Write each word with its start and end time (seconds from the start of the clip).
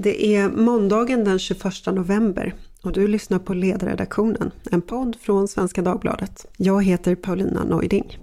Det 0.00 0.36
är 0.36 0.48
måndagen 0.48 1.24
den 1.24 1.38
21 1.38 1.62
november 1.86 2.54
och 2.82 2.92
du 2.92 3.08
lyssnar 3.08 3.38
på 3.38 3.54
Ledarredaktionen, 3.54 4.50
en 4.70 4.82
podd 4.82 5.16
från 5.20 5.48
Svenska 5.48 5.82
Dagbladet. 5.82 6.46
Jag 6.56 6.84
heter 6.84 7.14
Paulina 7.14 7.64
Neuding. 7.64 8.18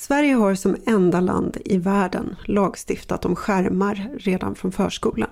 Sverige 0.00 0.34
har 0.34 0.54
som 0.54 0.76
enda 0.86 1.20
land 1.20 1.56
i 1.64 1.78
världen 1.78 2.36
lagstiftat 2.44 3.24
om 3.24 3.36
skärmar 3.36 4.10
redan 4.18 4.54
från 4.54 4.72
förskolan. 4.72 5.30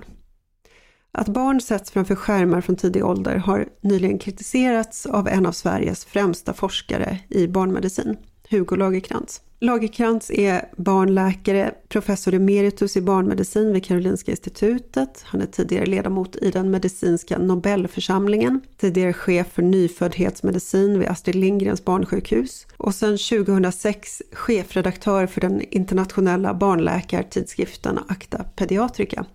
Att 1.16 1.28
barn 1.28 1.60
sätts 1.60 1.90
framför 1.90 2.14
skärmar 2.14 2.60
från 2.60 2.76
tidig 2.76 3.04
ålder 3.04 3.36
har 3.36 3.68
nyligen 3.80 4.18
kritiserats 4.18 5.06
av 5.06 5.28
en 5.28 5.46
av 5.46 5.52
Sveriges 5.52 6.04
främsta 6.04 6.52
forskare 6.52 7.18
i 7.28 7.46
barnmedicin, 7.46 8.16
Hugo 8.50 8.76
Lagerkrantz. 8.76 9.40
Lagerkrantz 9.60 10.30
är 10.30 10.68
barnläkare, 10.76 11.74
professor 11.88 12.34
emeritus 12.34 12.96
i 12.96 13.00
barnmedicin 13.00 13.72
vid 13.72 13.84
Karolinska 13.84 14.30
institutet. 14.30 15.22
Han 15.24 15.40
är 15.40 15.46
tidigare 15.46 15.86
ledamot 15.86 16.36
i 16.36 16.50
den 16.50 16.70
medicinska 16.70 17.38
Nobelförsamlingen, 17.38 18.60
tidigare 18.76 19.12
chef 19.12 19.46
för 19.52 19.62
nyföddhetsmedicin 19.62 20.98
vid 20.98 21.08
Astrid 21.08 21.36
Lindgrens 21.36 21.84
barnsjukhus 21.84 22.66
och 22.76 22.94
sedan 22.94 23.18
2006 23.18 24.22
chefredaktör 24.32 25.26
för 25.26 25.40
den 25.40 25.60
internationella 25.60 26.54
barnläkartidskriften 26.54 27.98
Acta 28.08 28.44
Pediatrica. 28.56 29.26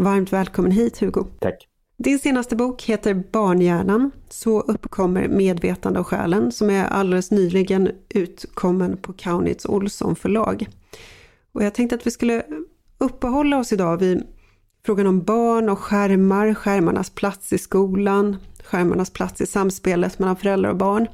Varmt 0.00 0.32
välkommen 0.32 0.72
hit 0.72 0.98
Hugo. 0.98 1.24
Tack. 1.38 1.68
Din 1.96 2.18
senaste 2.18 2.56
bok 2.56 2.82
heter 2.82 3.14
Barnhjärnan, 3.14 4.10
Så 4.28 4.60
uppkommer 4.60 5.28
medvetande 5.28 6.00
och 6.00 6.06
själen 6.06 6.52
som 6.52 6.70
är 6.70 6.84
alldeles 6.84 7.30
nyligen 7.30 7.90
utkommen 8.08 8.96
på 8.96 9.12
Kaunitz 9.12 9.66
Olsson 9.66 10.16
förlag. 10.16 10.66
Och 11.52 11.64
jag 11.64 11.74
tänkte 11.74 11.96
att 11.96 12.06
vi 12.06 12.10
skulle 12.10 12.42
uppehålla 12.98 13.58
oss 13.58 13.72
idag 13.72 13.96
vid 13.96 14.22
frågan 14.86 15.06
om 15.06 15.22
barn 15.22 15.68
och 15.68 15.78
skärmar, 15.78 16.54
skärmarnas 16.54 17.10
plats 17.10 17.52
i 17.52 17.58
skolan, 17.58 18.36
skärmarnas 18.64 19.10
plats 19.10 19.40
i 19.40 19.46
samspelet 19.46 20.18
mellan 20.18 20.36
föräldrar 20.36 20.70
och 20.70 20.76
barn. 20.76 21.06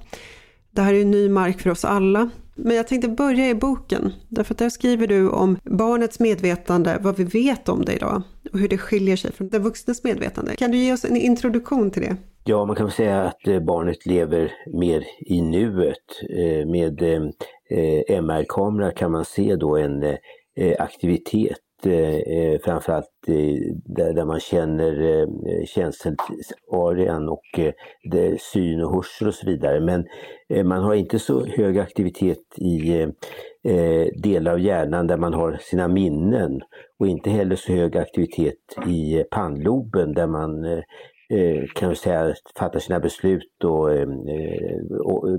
Det 0.71 0.83
här 0.83 0.95
är 0.95 0.99
ju 0.99 1.05
ny 1.05 1.29
mark 1.29 1.61
för 1.61 1.71
oss 1.71 1.85
alla. 1.85 2.31
Men 2.55 2.77
jag 2.77 2.89
tänkte 2.89 3.09
börja 3.09 3.49
i 3.49 3.55
boken, 3.55 4.13
därför 4.29 4.55
att 4.55 4.59
där 4.59 4.71
skriver 4.71 5.07
du 5.07 5.29
om 5.29 5.59
barnets 5.65 6.21
medvetande, 6.21 6.99
vad 7.01 7.17
vi 7.17 7.25
vet 7.25 7.69
om 7.69 7.85
det 7.85 7.93
idag 7.93 8.23
och 8.57 8.61
hur 8.61 8.69
det 8.69 8.79
skiljer 8.79 9.17
sig 9.17 9.33
från 9.33 9.49
den 9.49 9.63
vuxnes 9.63 10.05
medvetande. 10.05 10.57
Kan 10.57 10.71
du 10.71 10.79
ge 10.79 10.93
oss 10.93 11.05
en 11.05 11.17
introduktion 11.17 11.91
till 11.91 12.03
det? 12.03 12.17
Ja, 12.45 12.65
man 12.65 12.77
kan 12.77 12.91
säga 12.91 13.23
att 13.23 13.47
eh, 13.47 13.61
barnet 13.61 14.07
lever 14.07 14.53
mer 14.73 15.05
i 15.21 15.43
nuet. 15.43 16.07
Eh, 16.31 16.67
med 16.67 17.03
eh, 17.03 18.19
MR-kamera 18.19 18.91
kan 18.91 19.13
man 19.13 19.25
se 19.25 19.57
då 19.57 19.77
en 19.77 20.17
aktivitet 20.79 21.59
eh, 21.87 22.61
framförallt 22.65 23.11
där, 23.85 24.25
man 24.25 24.41
känner 24.41 25.21
eh, 25.21 25.27
känselarean 25.67 27.29
och 27.29 27.61
syn 28.53 28.83
och 28.83 28.95
hörsel 28.95 29.29
och 29.29 29.35
så 29.35 29.47
vidare. 29.47 29.81
Men 29.81 30.05
man 30.69 30.83
har 30.83 30.95
inte 30.95 31.19
så 31.19 31.47
hög 31.47 31.79
aktivitet 31.79 32.39
i 32.57 33.07
eh, 33.67 34.07
delar 34.23 34.53
av 34.53 34.61
hjärnan 34.61 35.07
där 35.07 35.17
man 35.17 35.35
har 35.35 35.59
sina 35.61 35.89
minnen 35.89 36.61
och 36.99 37.07
inte 37.07 37.31
heller 37.31 37.57
så 37.57 37.73
hög 37.73 37.97
aktivitet 37.97 38.55
i 38.87 39.25
pannloben 39.31 40.15
där 40.15 40.27
man 40.27 40.65
eh, 40.65 40.83
eh 41.31 41.65
kan 41.75 41.89
vi 41.89 41.95
säga 41.95 42.35
fattar 42.59 42.79
sina 42.79 43.01
beslut 43.01 43.65
och, 43.65 43.93
eh, 43.93 44.09
och 45.05 45.29
eh, 45.29 45.39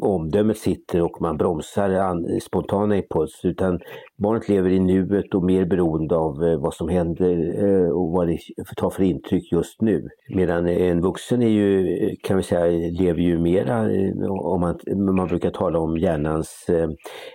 omdömet 0.00 0.58
sitter 0.58 1.02
och 1.02 1.20
man 1.20 1.36
bromsar 1.36 2.40
spontana 2.40 2.96
impulser 2.96 3.48
utan 3.48 3.80
barnet 4.16 4.48
lever 4.48 4.70
i 4.70 4.78
nuet 4.78 5.34
och 5.34 5.44
mer 5.44 5.64
beroende 5.64 6.16
av 6.16 6.44
eh, 6.44 6.60
vad 6.60 6.74
som 6.74 6.88
händer 6.88 7.64
eh, 7.64 7.90
och 7.90 8.10
vad 8.10 8.28
det 8.28 8.38
tar 8.76 8.90
för 8.90 9.02
intryck 9.02 9.52
just 9.52 9.80
nu. 9.80 10.08
Medan 10.28 10.68
en 10.68 11.00
vuxen 11.00 11.42
är 11.42 11.48
ju, 11.48 11.96
eh, 11.96 12.12
kan 12.22 12.36
vi 12.36 12.42
säga, 12.42 12.90
lever 12.90 13.20
ju 13.20 13.38
mera, 13.38 13.80
om 14.28 14.60
man, 14.60 14.78
man 15.14 15.28
brukar 15.28 15.50
tala 15.50 15.78
om 15.78 15.96
hjärnans 15.96 16.66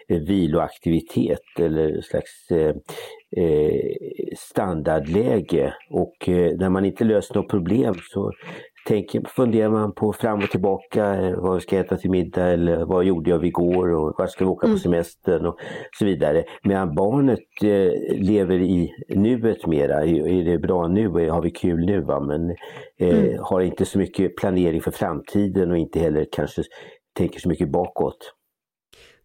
viloaktivitet 0.08 1.60
eller 1.60 2.02
slags 2.02 2.48
standardläge 4.38 5.74
och 5.90 6.16
när 6.58 6.70
man 6.70 6.86
inte 6.86 7.04
löser 7.04 7.36
något 7.36 7.50
problem 7.50 7.94
så 8.14 8.32
tänker, 8.86 9.22
funderar 9.36 9.70
man 9.70 9.94
på 9.94 10.14
fram 10.14 10.40
och 10.40 10.50
tillbaka, 10.50 11.16
eh, 11.16 11.36
vad 11.38 11.62
ska 11.62 11.76
jag 11.76 11.86
äta 11.86 11.98
till 11.98 12.10
middag 12.10 12.48
eller 12.48 12.86
vad 12.86 13.06
gjorde 13.06 13.30
jag 13.30 13.46
igår 13.46 13.92
och 13.92 14.16
vart 14.18 14.32
ska 14.32 14.46
vi 14.46 14.52
åka 14.52 14.68
mm. 14.68 14.78
på 14.78 14.80
semestern 14.80 15.46
och 15.46 15.58
så 16.00 16.06
vidare. 16.06 16.44
Medan 16.64 16.96
barnet 16.96 17.40
eh, 17.62 18.18
lever 18.18 18.60
i 18.60 18.94
nuet 19.10 19.68
mera, 19.68 20.06
är 20.06 20.44
det 20.44 20.58
bra 20.58 20.88
nu, 20.88 21.08
har 21.08 21.42
vi 21.42 21.52
kul 21.52 21.86
nu 21.86 22.02
va? 22.02 22.20
men 22.20 22.50
eh, 23.00 23.20
mm. 23.20 23.38
har 23.42 23.62
inte 23.62 23.86
så 23.86 23.98
mycket 23.98 24.36
planering 24.36 24.82
för 24.82 24.92
framtiden 24.92 25.72
och 25.72 25.78
inte 25.78 26.00
heller 26.00 26.26
kanske 26.32 26.64
tänker 27.18 27.40
så 27.40 27.50
mycket 27.50 27.72
bakåt. 27.72 28.34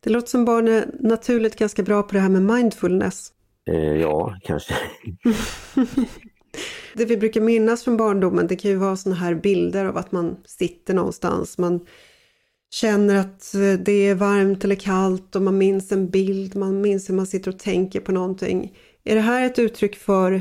Det 0.01 0.11
låter 0.11 0.29
som 0.29 0.45
barn 0.45 0.69
är 0.69 0.87
naturligt 1.01 1.57
ganska 1.57 1.83
bra 1.83 2.03
på 2.03 2.13
det 2.13 2.21
här 2.21 2.29
med 2.29 2.43
mindfulness. 2.43 3.33
Eh, 3.71 3.97
ja, 3.97 4.37
kanske. 4.43 4.75
Det 6.95 7.05
vi 7.05 7.17
brukar 7.17 7.41
minnas 7.41 7.85
från 7.85 7.97
barndomen 7.97 8.47
det 8.47 8.57
kan 8.57 8.71
ju 8.71 8.77
vara 8.77 8.97
såna 8.97 9.15
här 9.15 9.35
bilder 9.35 9.85
av 9.85 9.97
att 9.97 10.13
man 10.13 10.37
sitter 10.45 10.95
någonstans. 10.95 11.59
Man 11.59 11.81
känner 12.71 13.17
att 13.17 13.55
eh, 13.55 13.85
det 13.85 14.09
är 14.09 14.15
varmt 14.15 14.65
eller 14.65 14.75
kallt 14.75 15.37
och 15.37 15.43
man 15.43 15.59
minns 15.59 15.93
en 15.93 16.11
bild, 16.11 16.57
man 16.57 16.81
minns 16.81 17.09
hur 17.09 17.15
man 17.15 17.27
sitter 17.27 17.51
och 17.51 17.59
tänker 17.59 18.01
på 18.01 18.13
någonting. 18.13 18.77
Är 19.05 19.15
det 19.15 19.21
här 19.21 19.47
ett 19.47 19.59
uttryck 19.59 19.97
för 19.97 20.33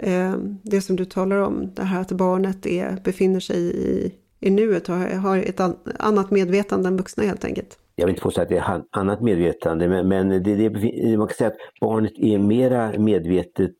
eh, 0.00 0.34
det 0.62 0.80
som 0.80 0.96
du 0.96 1.04
talar 1.04 1.36
om, 1.36 1.74
det 1.74 1.82
här 1.82 2.00
att 2.00 2.12
barnet 2.12 2.66
är, 2.66 3.00
befinner 3.04 3.40
sig 3.40 3.58
i, 3.58 4.14
i 4.40 4.50
nuet 4.50 4.88
och 4.88 4.94
har 4.94 5.38
ett 5.38 5.60
annat 5.98 6.30
medvetande 6.30 6.88
än 6.88 6.96
vuxna 6.96 7.24
helt 7.24 7.44
enkelt? 7.44 7.78
jag 7.98 8.06
vill 8.06 8.12
inte 8.12 8.22
påstå 8.22 8.42
att 8.42 8.48
det 8.48 8.56
är 8.56 8.82
annat 8.90 9.20
medvetande, 9.20 9.88
men, 9.88 10.08
men 10.08 10.28
det, 10.28 10.54
det, 10.54 10.70
man 11.18 11.28
kan 11.28 11.36
säga 11.36 11.50
att 11.50 11.80
barnet 11.80 12.12
är 12.16 12.38
mera 12.38 12.98
medvetet 12.98 13.76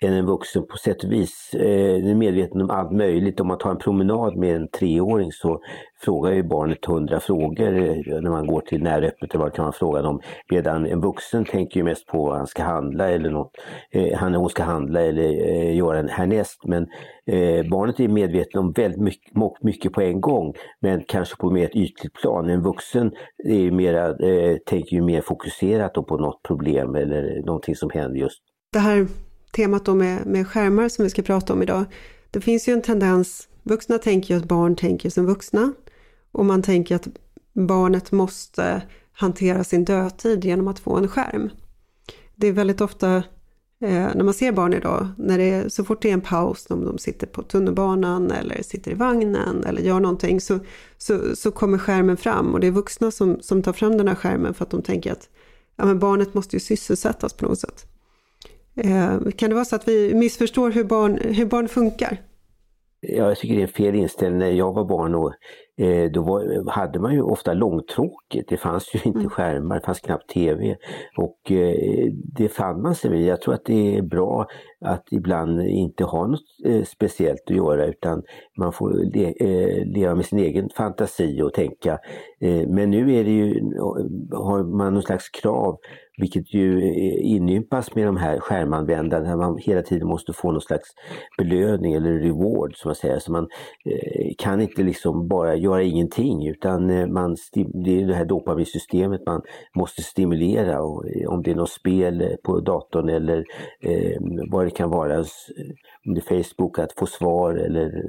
än 0.00 0.12
en 0.12 0.26
vuxen 0.26 0.66
på 0.66 0.76
sätt 0.76 1.04
och 1.04 1.12
vis. 1.12 1.54
Eh, 1.54 1.96
den 1.96 2.10
är 2.10 2.14
medveten 2.14 2.60
om 2.60 2.70
allt 2.70 2.92
möjligt. 2.92 3.40
Om 3.40 3.46
man 3.48 3.58
tar 3.58 3.70
en 3.70 3.78
promenad 3.78 4.36
med 4.36 4.56
en 4.56 4.68
treåring 4.68 5.32
så 5.32 5.60
frågar 6.00 6.32
ju 6.32 6.42
barnet 6.42 6.84
hundra 6.84 7.20
frågor 7.20 7.76
eh, 7.76 8.20
när 8.20 8.30
man 8.30 8.46
går 8.46 8.60
till 8.60 8.82
näröppet 8.82 9.34
eller 9.34 9.44
vad 9.44 9.54
kan 9.54 9.64
man 9.64 9.72
fråga 9.72 10.02
dem. 10.02 10.20
Medan 10.50 10.86
en 10.86 11.00
vuxen 11.00 11.44
tänker 11.44 11.76
ju 11.80 11.84
mest 11.84 12.06
på 12.06 12.24
vad 12.24 12.36
han 12.36 12.46
ska 12.46 12.62
handla 12.62 13.10
eller 13.10 13.30
något. 13.30 13.50
Eh, 13.90 14.18
han 14.18 14.28
eller 14.28 14.38
hon 14.38 14.50
ska 14.50 14.62
handla 14.62 15.00
eller 15.00 15.22
göra 15.70 15.98
en 15.98 16.08
härnäst. 16.08 16.60
Men 16.64 16.86
barnet 17.70 18.00
är 18.00 18.08
medveten 18.08 18.60
om 18.60 18.72
väldigt 18.72 19.00
mycket, 19.00 19.32
mycket 19.62 19.92
på 19.92 20.00
en 20.00 20.20
gång. 20.20 20.54
Men 20.80 21.04
kanske 21.08 21.36
på 21.36 21.50
mer 21.50 21.64
ett 21.64 21.76
ytligt 21.76 22.12
plan. 22.12 22.50
En 22.50 22.62
vuxen 22.62 23.12
är 23.44 23.58
ju 23.58 23.70
mera, 23.70 24.14
tänker 24.66 24.96
ju 24.96 25.02
mer 25.02 25.20
fokuserat 25.20 25.92
på 25.92 26.16
något 26.16 26.42
problem 26.42 26.94
eller 26.94 27.42
någonting 27.46 27.76
som 27.76 27.90
händer 27.90 28.20
just. 28.20 28.42
Det 28.72 28.78
här 28.78 29.06
temat 29.52 29.84
då 29.84 29.94
med, 29.94 30.26
med 30.26 30.48
skärmar 30.48 30.88
som 30.88 31.02
vi 31.02 31.10
ska 31.10 31.22
prata 31.22 31.52
om 31.52 31.62
idag. 31.62 31.84
Det 32.30 32.40
finns 32.40 32.68
ju 32.68 32.72
en 32.72 32.82
tendens, 32.82 33.48
vuxna 33.62 33.98
tänker 33.98 34.34
ju 34.34 34.40
att 34.40 34.48
barn 34.48 34.76
tänker 34.76 35.10
som 35.10 35.26
vuxna 35.26 35.72
och 36.32 36.44
man 36.44 36.62
tänker 36.62 36.96
att 36.96 37.08
barnet 37.52 38.12
måste 38.12 38.82
hantera 39.12 39.64
sin 39.64 39.84
dödtid 39.84 40.44
genom 40.44 40.68
att 40.68 40.78
få 40.78 40.96
en 40.96 41.08
skärm. 41.08 41.50
Det 42.34 42.46
är 42.46 42.52
väldigt 42.52 42.80
ofta 42.80 43.16
eh, 43.80 44.08
när 44.14 44.24
man 44.24 44.34
ser 44.34 44.52
barn 44.52 44.72
idag, 44.72 45.08
när 45.18 45.38
det 45.38 45.50
är, 45.50 45.68
så 45.68 45.84
fort 45.84 46.02
det 46.02 46.08
är 46.08 46.12
en 46.12 46.20
paus, 46.20 46.66
om 46.70 46.84
de 46.84 46.98
sitter 46.98 47.26
på 47.26 47.42
tunnelbanan 47.42 48.30
eller 48.30 48.62
sitter 48.62 48.90
i 48.90 48.94
vagnen 48.94 49.64
eller 49.64 49.82
gör 49.82 50.00
någonting, 50.00 50.40
så, 50.40 50.58
så, 50.98 51.36
så 51.36 51.50
kommer 51.50 51.78
skärmen 51.78 52.16
fram 52.16 52.54
och 52.54 52.60
det 52.60 52.66
är 52.66 52.70
vuxna 52.70 53.10
som, 53.10 53.38
som 53.40 53.62
tar 53.62 53.72
fram 53.72 53.98
den 53.98 54.08
här 54.08 54.14
skärmen 54.14 54.54
för 54.54 54.64
att 54.64 54.70
de 54.70 54.82
tänker 54.82 55.12
att 55.12 55.28
ja, 55.76 55.84
men 55.84 55.98
barnet 55.98 56.34
måste 56.34 56.56
ju 56.56 56.60
sysselsättas 56.60 57.32
på 57.32 57.44
något 57.46 57.58
sätt. 57.58 57.86
Eh, 58.78 59.30
kan 59.36 59.50
det 59.50 59.54
vara 59.54 59.64
så 59.64 59.76
att 59.76 59.88
vi 59.88 60.14
missförstår 60.14 60.70
hur 60.70 60.84
barn, 60.84 61.18
hur 61.24 61.46
barn 61.46 61.68
funkar? 61.68 62.20
Ja, 63.00 63.28
jag 63.28 63.38
tycker 63.38 63.56
det 63.56 63.62
är 63.62 63.66
fel 63.66 63.94
inställning. 63.94 64.38
När 64.38 64.50
jag 64.50 64.72
var 64.72 64.84
barn 64.84 65.14
och 65.14 65.32
Eh, 65.80 66.10
då 66.10 66.22
var, 66.22 66.70
hade 66.70 66.98
man 66.98 67.14
ju 67.14 67.22
ofta 67.22 67.54
långtråkigt. 67.54 68.48
Det 68.48 68.56
fanns 68.56 68.94
ju 68.94 69.00
inte 69.04 69.18
mm. 69.18 69.30
skärmar, 69.30 69.74
det 69.74 69.86
fanns 69.86 70.00
knappt 70.00 70.28
tv. 70.28 70.76
Och 71.16 71.52
eh, 71.52 72.12
det 72.12 72.48
fann 72.48 72.82
man 72.82 72.94
sig 72.94 73.10
vid. 73.10 73.26
Jag 73.26 73.40
tror 73.40 73.54
att 73.54 73.64
det 73.64 73.96
är 73.96 74.02
bra 74.02 74.46
att 74.80 75.04
ibland 75.10 75.62
inte 75.62 76.04
ha 76.04 76.26
något 76.26 76.40
eh, 76.64 76.84
speciellt 76.84 77.42
att 77.46 77.56
göra 77.56 77.86
utan 77.86 78.22
man 78.58 78.72
får 78.72 78.90
le, 79.14 79.34
eh, 79.40 79.86
leva 79.86 80.14
med 80.14 80.24
sin 80.24 80.38
egen 80.38 80.68
fantasi 80.76 81.42
och 81.42 81.54
tänka. 81.54 81.98
Eh, 82.40 82.68
men 82.68 82.90
nu 82.90 83.14
är 83.14 83.24
det 83.24 83.30
ju, 83.30 83.60
har 84.32 84.76
man 84.76 84.94
någon 84.94 85.02
slags 85.02 85.28
krav 85.28 85.78
vilket 86.18 86.54
ju 86.54 86.78
eh, 86.78 87.30
inympas 87.32 87.94
med 87.94 88.06
de 88.06 88.16
här 88.16 88.40
skärmanvändarna, 88.40 89.28
där 89.28 89.36
man 89.36 89.58
hela 89.58 89.82
tiden 89.82 90.08
måste 90.08 90.32
få 90.32 90.52
någon 90.52 90.60
slags 90.60 90.88
belöning 91.38 91.94
eller 91.94 92.12
reward 92.12 92.76
som 92.76 92.88
man 92.88 92.94
säger. 92.94 93.18
Så 93.18 93.32
man 93.32 93.48
eh, 93.84 94.32
kan 94.38 94.60
inte 94.60 94.82
liksom 94.82 95.28
bara 95.28 95.54
göra 95.56 95.82
ingenting 95.82 96.46
utan 96.46 96.90
eh, 96.90 97.06
man, 97.06 97.36
det 97.84 98.00
är 98.00 98.06
det 98.06 98.14
här 98.14 98.24
dopaminsystemet 98.24 99.26
man 99.26 99.42
måste 99.76 100.02
stimulera. 100.02 100.82
Och, 100.82 101.08
eh, 101.08 101.28
om 101.28 101.42
det 101.42 101.50
är 101.50 101.54
något 101.54 101.70
spel 101.70 102.36
på 102.44 102.60
datorn 102.60 103.08
eller 103.08 103.44
eh, 103.82 104.16
vad 104.50 104.66
det 104.66 104.70
kan 104.70 104.90
vara, 104.90 105.18
om 106.06 106.14
det 106.14 106.30
är 106.30 106.42
Facebook, 106.42 106.78
att 106.78 106.92
få 106.92 107.06
svar 107.06 107.54
eller 107.54 108.02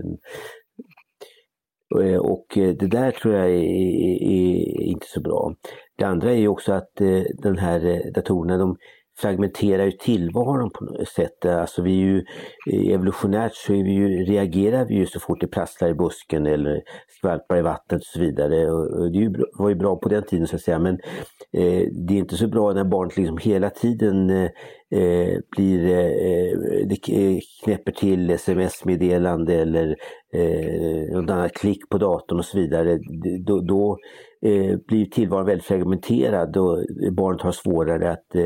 Eh, 1.98 2.18
och 2.18 2.58
eh, 2.58 2.76
det 2.76 2.88
där 2.88 3.12
tror 3.12 3.34
jag 3.34 3.46
är, 3.46 3.64
är, 3.64 4.24
är, 4.24 4.82
inte 4.82 5.08
så 5.08 5.22
bra. 5.22 5.54
Det 5.98 6.06
andra 6.06 6.32
är 6.32 6.36
ju 6.36 6.48
också 6.48 6.74
att 6.74 7.02
eh, 7.02 7.22
den 7.44 7.58
här 7.58 8.12
datorerna 8.14 8.58
de 8.58 8.78
fragmenterar 9.22 9.86
ju 9.86 9.92
tillvaron 9.92 10.70
på 10.70 10.84
något 10.84 11.08
sätt. 11.08 11.46
Alltså 11.46 11.82
vi 11.82 11.92
är 11.92 12.06
ju, 12.06 12.18
eh, 12.74 12.94
evolutionärt 12.94 13.56
så 13.56 13.74
är 13.74 13.84
vi 13.84 13.92
ju, 13.92 14.08
reagerar 14.26 14.86
vi 14.86 14.96
ju 14.96 15.06
så 15.06 15.20
fort 15.20 15.42
det 15.42 15.48
prasslar 15.48 15.90
i 15.90 15.94
busken 15.94 16.46
eller 16.46 16.82
skvalpar 17.18 17.58
i 17.58 17.62
vattnet 17.62 18.02
och 18.02 18.06
så 18.06 18.20
vidare. 18.20 18.72
Och 18.72 19.12
det 19.12 19.44
var 19.60 19.70
ju 19.70 19.76
bra 19.76 19.96
på 19.96 20.10
den 20.10 20.24
tiden 20.24 20.48
så 20.48 20.56
att 20.56 20.62
säga 20.62 20.80
men 20.80 20.94
eh, 21.54 21.88
det 22.08 22.14
är 22.14 22.18
inte 22.18 22.38
så 22.38 22.48
bra 22.48 22.74
när 22.74 22.84
barnet 22.84 23.18
liksom 23.18 23.38
hela 23.38 23.70
tiden 23.70 24.30
eh, 24.30 24.50
eh 24.92 25.38
blir, 25.56 25.90
eh, 25.90 26.06
eh 26.06 26.88
det 26.88 26.98
knäpper 27.64 27.92
till 27.92 28.30
sms-meddelande 28.30 29.56
eller 29.56 29.96
eh, 30.34 31.14
något 31.14 31.30
annat 31.30 31.54
klick 31.54 31.90
på 31.90 31.98
datorn 31.98 32.40
och 32.40 32.46
så 32.46 32.58
vidare. 32.58 33.00
Då, 33.46 33.62
då 33.62 33.98
eh, 34.46 34.78
blir 34.88 35.06
tillvaron 35.06 35.46
väldigt 35.46 35.66
fragmenterad 35.66 36.58
och 36.58 36.84
barnet 37.12 37.42
har 37.42 37.52
svårare 37.52 38.12
att 38.12 38.36
eh, 38.36 38.46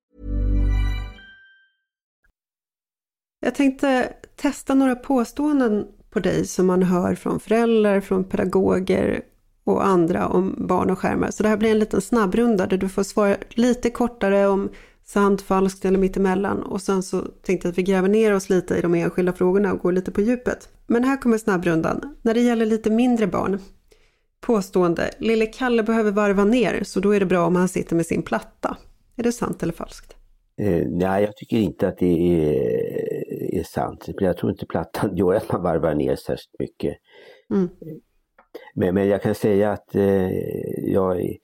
Jag 3.43 3.55
tänkte 3.55 4.13
testa 4.35 4.73
några 4.73 4.95
påståenden 4.95 5.87
på 6.09 6.19
dig 6.19 6.45
som 6.45 6.65
man 6.65 6.83
hör 6.83 7.15
från 7.15 7.39
föräldrar, 7.39 8.01
från 8.01 8.23
pedagoger 8.23 9.21
och 9.63 9.85
andra 9.85 10.27
om 10.27 10.55
barn 10.67 10.89
och 10.89 10.99
skärmar. 10.99 11.31
Så 11.31 11.43
det 11.43 11.49
här 11.49 11.57
blir 11.57 11.71
en 11.71 11.79
liten 11.79 12.01
snabbrunda 12.01 12.67
där 12.67 12.77
du 12.77 12.89
får 12.89 13.03
svara 13.03 13.35
lite 13.49 13.89
kortare 13.89 14.47
om 14.47 14.69
sant, 15.05 15.41
falskt 15.41 15.85
eller 15.85 15.99
mittemellan. 15.99 16.63
Och 16.63 16.81
sen 16.81 17.03
så 17.03 17.21
tänkte 17.21 17.67
jag 17.67 17.71
att 17.71 17.77
vi 17.77 17.83
gräver 17.83 18.09
ner 18.09 18.33
oss 18.33 18.49
lite 18.49 18.75
i 18.75 18.81
de 18.81 18.95
enskilda 18.95 19.33
frågorna 19.33 19.73
och 19.73 19.79
går 19.79 19.91
lite 19.91 20.11
på 20.11 20.21
djupet. 20.21 20.69
Men 20.87 21.03
här 21.03 21.17
kommer 21.17 21.37
snabbrundan. 21.37 22.15
När 22.21 22.33
det 22.33 22.41
gäller 22.41 22.65
lite 22.65 22.89
mindre 22.89 23.27
barn. 23.27 23.59
Påstående. 24.41 25.11
Lille 25.19 25.45
Kalle 25.45 25.83
behöver 25.83 26.11
varva 26.11 26.43
ner 26.43 26.83
så 26.83 26.99
då 26.99 27.11
är 27.15 27.19
det 27.19 27.25
bra 27.25 27.45
om 27.45 27.55
han 27.55 27.67
sitter 27.67 27.95
med 27.95 28.05
sin 28.05 28.21
platta. 28.21 28.77
Är 29.15 29.23
det 29.23 29.31
sant 29.31 29.63
eller 29.63 29.73
falskt? 29.73 30.15
Eh, 30.61 30.87
nej, 30.87 31.23
jag 31.23 31.35
tycker 31.35 31.57
inte 31.57 31.87
att 31.87 31.97
det 31.97 32.05
är, 32.05 33.20
är 33.51 33.63
sant. 33.63 34.09
Jag 34.19 34.37
tror 34.37 34.51
inte 34.51 34.65
plattan 34.65 35.15
gör 35.15 35.33
att 35.33 35.51
man 35.51 35.63
varvar 35.63 35.93
ner 35.93 36.15
särskilt 36.15 36.59
mycket. 36.59 36.97
Mm. 37.53 37.69
Men, 38.75 38.95
men 38.95 39.07
jag 39.07 39.21
kan 39.21 39.35
säga 39.35 39.71
att 39.71 39.95
eh, 39.95 40.31
jag, 40.91 41.37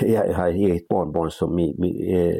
jag 0.00 0.34
har 0.34 0.48
eget 0.48 0.88
barnbarn 0.88 1.30
som, 1.30 1.58
eh, 1.58 2.36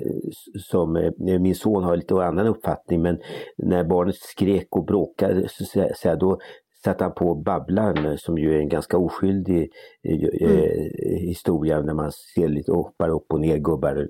som 0.58 0.96
eh, 0.96 1.12
min 1.18 1.54
son 1.54 1.84
har 1.84 1.96
lite 1.96 2.14
annan 2.14 2.46
uppfattning 2.46 3.02
men 3.02 3.18
när 3.56 3.84
barnet 3.84 4.16
skrek 4.16 4.66
och 4.70 4.84
bråkade 4.84 5.48
så, 5.48 5.88
så, 5.94 6.14
då 6.14 6.38
satte 6.84 7.04
han 7.04 7.14
på 7.14 7.34
Babblan 7.34 8.18
som 8.18 8.38
ju 8.38 8.54
är 8.54 8.58
en 8.58 8.68
ganska 8.68 8.98
oskyldig 8.98 9.70
eh, 10.08 10.50
mm. 10.50 10.90
historia 11.18 11.80
när 11.80 11.94
man 11.94 12.12
ser 12.12 12.48
lite 12.48 12.72
hoppar 12.72 13.08
upp 13.08 13.32
och 13.32 13.40
ner 13.40 13.56
gubbar. 13.56 14.08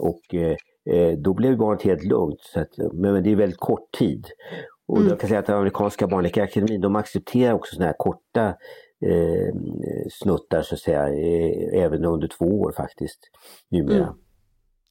och 0.00 0.34
då 1.18 1.34
blev 1.34 1.56
barnet 1.56 1.82
helt 1.82 2.04
lugnt. 2.04 2.40
Så 2.40 2.60
att, 2.60 2.92
men 2.92 3.22
det 3.22 3.32
är 3.32 3.36
väldigt 3.36 3.60
kort 3.60 3.92
tid. 3.98 4.26
Och 4.88 4.96
mm. 4.96 5.08
jag 5.08 5.20
kan 5.20 5.28
säga 5.28 5.40
att 5.40 5.46
den 5.46 5.56
amerikanska 5.56 6.06
barnläkarakademin 6.06 6.80
de 6.80 6.96
accepterar 6.96 7.54
också 7.54 7.74
sådana 7.74 7.86
här 7.86 7.96
korta 7.98 8.46
eh, 9.06 9.54
snuttar 10.10 10.62
så 10.62 10.74
att 10.74 10.80
säga, 10.80 11.08
eh, 11.08 11.84
även 11.84 12.04
under 12.04 12.28
två 12.28 12.60
år 12.60 12.72
faktiskt 12.76 13.18
numera. 13.70 14.04
Mm. 14.04 14.14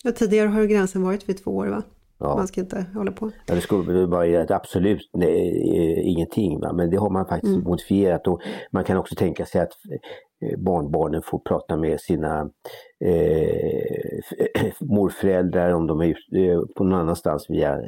Ja, 0.04 0.12
tidigare 0.12 0.48
har 0.48 0.66
gränsen 0.66 1.04
varit 1.04 1.30
vid 1.30 1.44
två 1.44 1.52
år 1.52 1.68
va? 1.68 1.84
Ja. 2.20 2.36
Man 2.36 2.48
ska 2.48 2.62
inte 2.62 2.86
hålla 2.94 3.12
på. 3.12 3.32
Ja, 3.46 3.56
det 3.56 3.62
skulle 3.62 4.06
vara 4.06 4.26
ett 4.26 4.52
absolut 4.52 5.10
nej, 5.14 5.30
eh, 5.78 6.08
ingenting. 6.08 6.60
Va? 6.60 6.74
Men 6.74 6.90
det 6.90 6.98
har 6.98 7.10
man 7.10 7.26
faktiskt 7.26 7.54
mm. 7.56 7.64
modifierat 7.64 8.28
och 8.28 8.42
man 8.72 8.84
kan 8.84 8.98
också 8.98 9.16
tänka 9.16 9.46
sig 9.46 9.62
att 9.62 9.72
eh, 9.92 10.00
barnbarnen 10.58 11.22
får 11.22 11.40
prata 11.40 11.78
med 11.78 12.00
sina 12.00 12.50
eh, 13.06 14.72
morföräldrar 14.80 15.74
om 15.74 15.88
de 15.88 16.02
är 16.02 16.08
eh, 16.08 16.62
på 16.76 16.84
någon 16.84 17.00
annanstans 17.00 17.50
via 17.50 17.82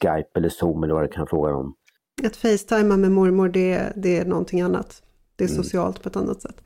Skype 0.00 0.30
eller 0.34 0.48
Zoom 0.48 0.82
eller 0.82 0.94
vad 0.94 1.04
det 1.04 1.08
kan 1.08 1.26
fråga 1.26 1.54
om. 1.54 1.74
Att 2.24 2.36
facetima 2.36 2.96
med 2.96 3.10
mormor 3.10 3.48
det, 3.48 3.92
det 3.96 4.18
är 4.18 4.24
någonting 4.24 4.60
annat. 4.60 5.02
Det 5.36 5.44
är 5.44 5.48
mm. 5.48 5.62
socialt 5.62 6.02
på 6.02 6.08
ett 6.08 6.16
annat 6.16 6.42
sätt. 6.42 6.56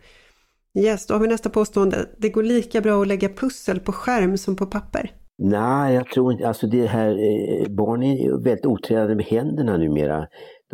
Yes, 0.79 1.07
då 1.07 1.15
har 1.15 1.21
vi 1.21 1.29
nästa 1.29 1.51
påstående. 1.51 2.07
Det 2.19 2.29
går 2.29 2.43
lika 2.43 2.81
bra 2.81 3.03
att 3.03 3.09
lägga 3.09 3.29
pussel 3.29 3.81
på 3.81 3.93
skärm 3.93 4.39
som 4.39 4.57
på 4.57 4.67
papper. 4.67 5.11
Nej, 5.39 5.95
jag 5.95 6.07
tror 6.07 6.33
inte, 6.33 6.49
alltså 6.49 6.67
det 6.67 6.87
här, 6.87 7.11
eh, 7.11 7.69
barn 7.69 8.03
är 8.03 8.45
väldigt 8.45 8.67
otränade 8.67 9.15
med 9.15 9.25
händerna 9.25 9.77
numera. 9.77 10.27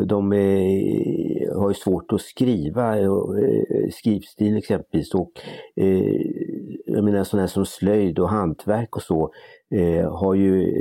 De 0.05 0.33
eh, 0.33 1.59
har 1.59 1.69
ju 1.69 1.75
svårt 1.75 2.13
att 2.13 2.21
skriva, 2.21 2.99
eh, 2.99 3.05
eh 3.05 3.91
skrivstil 3.93 4.57
exempelvis. 4.57 5.15
Och, 5.15 5.31
eh, 5.77 6.21
jag 6.87 7.05
menar 7.05 7.25
sådana 7.25 7.43
här 7.43 7.49
som 7.49 7.67
slöjd 7.67 8.19
och 8.19 8.29
hantverk 8.29 8.97
och 8.97 9.03
så 9.03 9.33
eh, 9.75 10.13
har 10.13 10.35
ju 10.35 10.73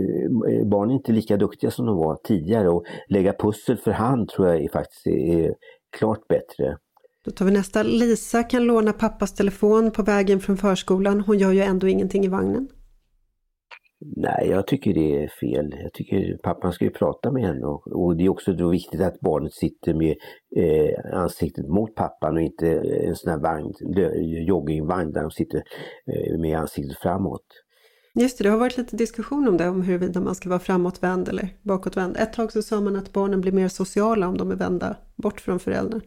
barn 0.65 0.91
inte 0.91 1.12
lika 1.12 1.38
duktiga 1.38 1.71
som 1.71 1.86
de 1.86 1.97
var 1.97 2.15
tidigare 2.24 2.69
och 2.69 2.83
lägga 3.09 3.33
pussel 3.33 3.77
för 3.77 3.91
hand 3.91 4.29
tror 4.29 4.47
jag 4.47 4.63
är 4.63 4.69
faktiskt 4.69 5.07
är 5.07 5.53
klart 5.97 6.27
bättre. 6.27 6.77
Då 7.25 7.31
tar 7.31 7.45
vi 7.45 7.51
nästa. 7.51 7.83
Lisa 7.83 8.43
kan 8.43 8.63
låna 8.63 8.93
pappas 8.93 9.33
telefon 9.33 9.91
på 9.91 10.03
vägen 10.03 10.39
från 10.39 10.57
förskolan. 10.57 11.21
Hon 11.21 11.38
gör 11.38 11.51
ju 11.51 11.62
ändå 11.62 11.88
ingenting 11.88 12.25
i 12.25 12.27
vagnen. 12.27 12.67
Nej, 14.00 14.48
jag 14.50 14.68
tycker 14.68 14.94
det 14.94 15.24
är 15.24 15.27
fel. 15.27 15.75
Jag 15.84 15.94
tycker 15.94 16.38
pappan 16.44 16.74
ska 16.74 16.86
ju 16.86 16.92
prata 16.92 17.32
med 17.32 17.44
henne 17.44 17.66
och, 17.66 17.88
och 17.88 18.18
det 18.18 18.25
är 18.25 18.30
också 18.30 18.54
då 18.54 18.70
viktigt 18.70 19.01
att 19.01 19.20
barnet 19.20 19.54
sitter 19.54 19.94
med 19.94 20.16
eh, 20.56 21.20
ansiktet 21.20 21.68
mot 21.68 21.96
pappan 21.96 22.36
och 22.36 22.42
inte 22.42 22.68
en 23.08 23.16
sån 23.16 23.32
här 23.32 23.39
vagn, 23.39 23.74
joggingvagn 24.48 25.12
där 25.12 25.22
de 25.22 25.32
sitter 25.32 25.58
eh, 25.58 26.39
med 26.39 26.60
ansiktet 26.60 26.98
framåt. 26.98 27.46
Just 28.13 28.38
det, 28.38 28.44
det 28.44 28.50
har 28.50 28.58
varit 28.58 28.77
lite 28.77 28.96
diskussion 28.96 29.48
om 29.48 29.58
det, 29.58 29.70
om 29.70 29.82
huruvida 29.82 30.22
man 30.22 30.36
ska 30.36 30.50
vara 30.50 30.60
framåtvänd 30.60 31.30
eller 31.30 31.50
bakåtvänd. 31.62 32.18
Ett 32.18 32.34
tag 32.34 32.51
så 32.51 32.62
sa 32.62 32.82
man 32.82 32.96
att 32.96 33.13
barnen 33.13 33.42
blir 33.42 33.51
mer 33.51 33.68
sociala 33.68 34.27
om 34.27 34.38
de 34.38 34.51
är 34.51 34.56
vända 34.56 34.96
bort 35.16 35.42
från 35.42 35.60
föräldern. 35.60 36.01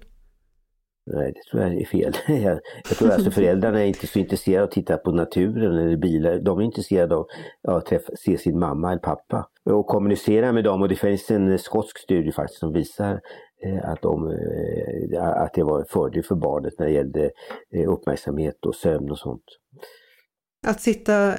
Nej, 1.07 1.33
det 1.33 1.51
tror 1.51 1.63
jag 1.63 1.81
är 1.81 1.85
fel. 1.85 2.13
Jag, 2.43 2.61
tror 2.99 3.11
alltså 3.11 3.31
föräldrarna 3.31 3.81
är 3.81 3.87
inte 3.87 4.07
så 4.07 4.19
intresserade 4.19 4.63
av 4.63 4.69
att 4.69 4.75
titta 4.75 4.97
på 4.97 5.13
naturen 5.13 5.79
eller 5.79 5.97
bilar. 5.97 6.39
De 6.39 6.59
är 6.59 6.63
intresserade 6.63 7.17
av 7.17 7.27
att 7.69 7.87
träffa, 7.87 8.13
se 8.17 8.39
sin 8.39 8.59
mamma 8.59 8.91
eller 8.91 9.01
pappa 9.01 9.49
och 9.65 9.87
kommunicera 9.87 10.53
med 10.53 10.65
dem. 10.65 10.83
Och 10.83 10.89
det 10.89 10.97
finns 10.97 11.31
en 11.31 11.59
skotsk 11.59 11.99
studie 11.99 12.33
faktiskt 12.33 12.61
som 12.61 12.73
visar 12.73 13.21
eh, 13.65 13.91
att, 13.91 14.03
de, 14.03 14.31
eh, 14.31 15.23
att 15.23 15.55
det 15.55 15.63
var 15.63 15.79
en 15.79 15.87
fördel 15.87 16.23
för 16.23 16.35
barnet 16.35 16.73
när 16.79 16.87
det 16.87 16.93
gällde 16.93 17.31
eh, 17.75 17.93
uppmärksamhet 17.93 18.67
och 18.67 18.75
sömn 18.75 19.11
och 19.11 19.19
sånt. 19.19 19.45
Att 20.67 20.81
sitta 20.81 21.35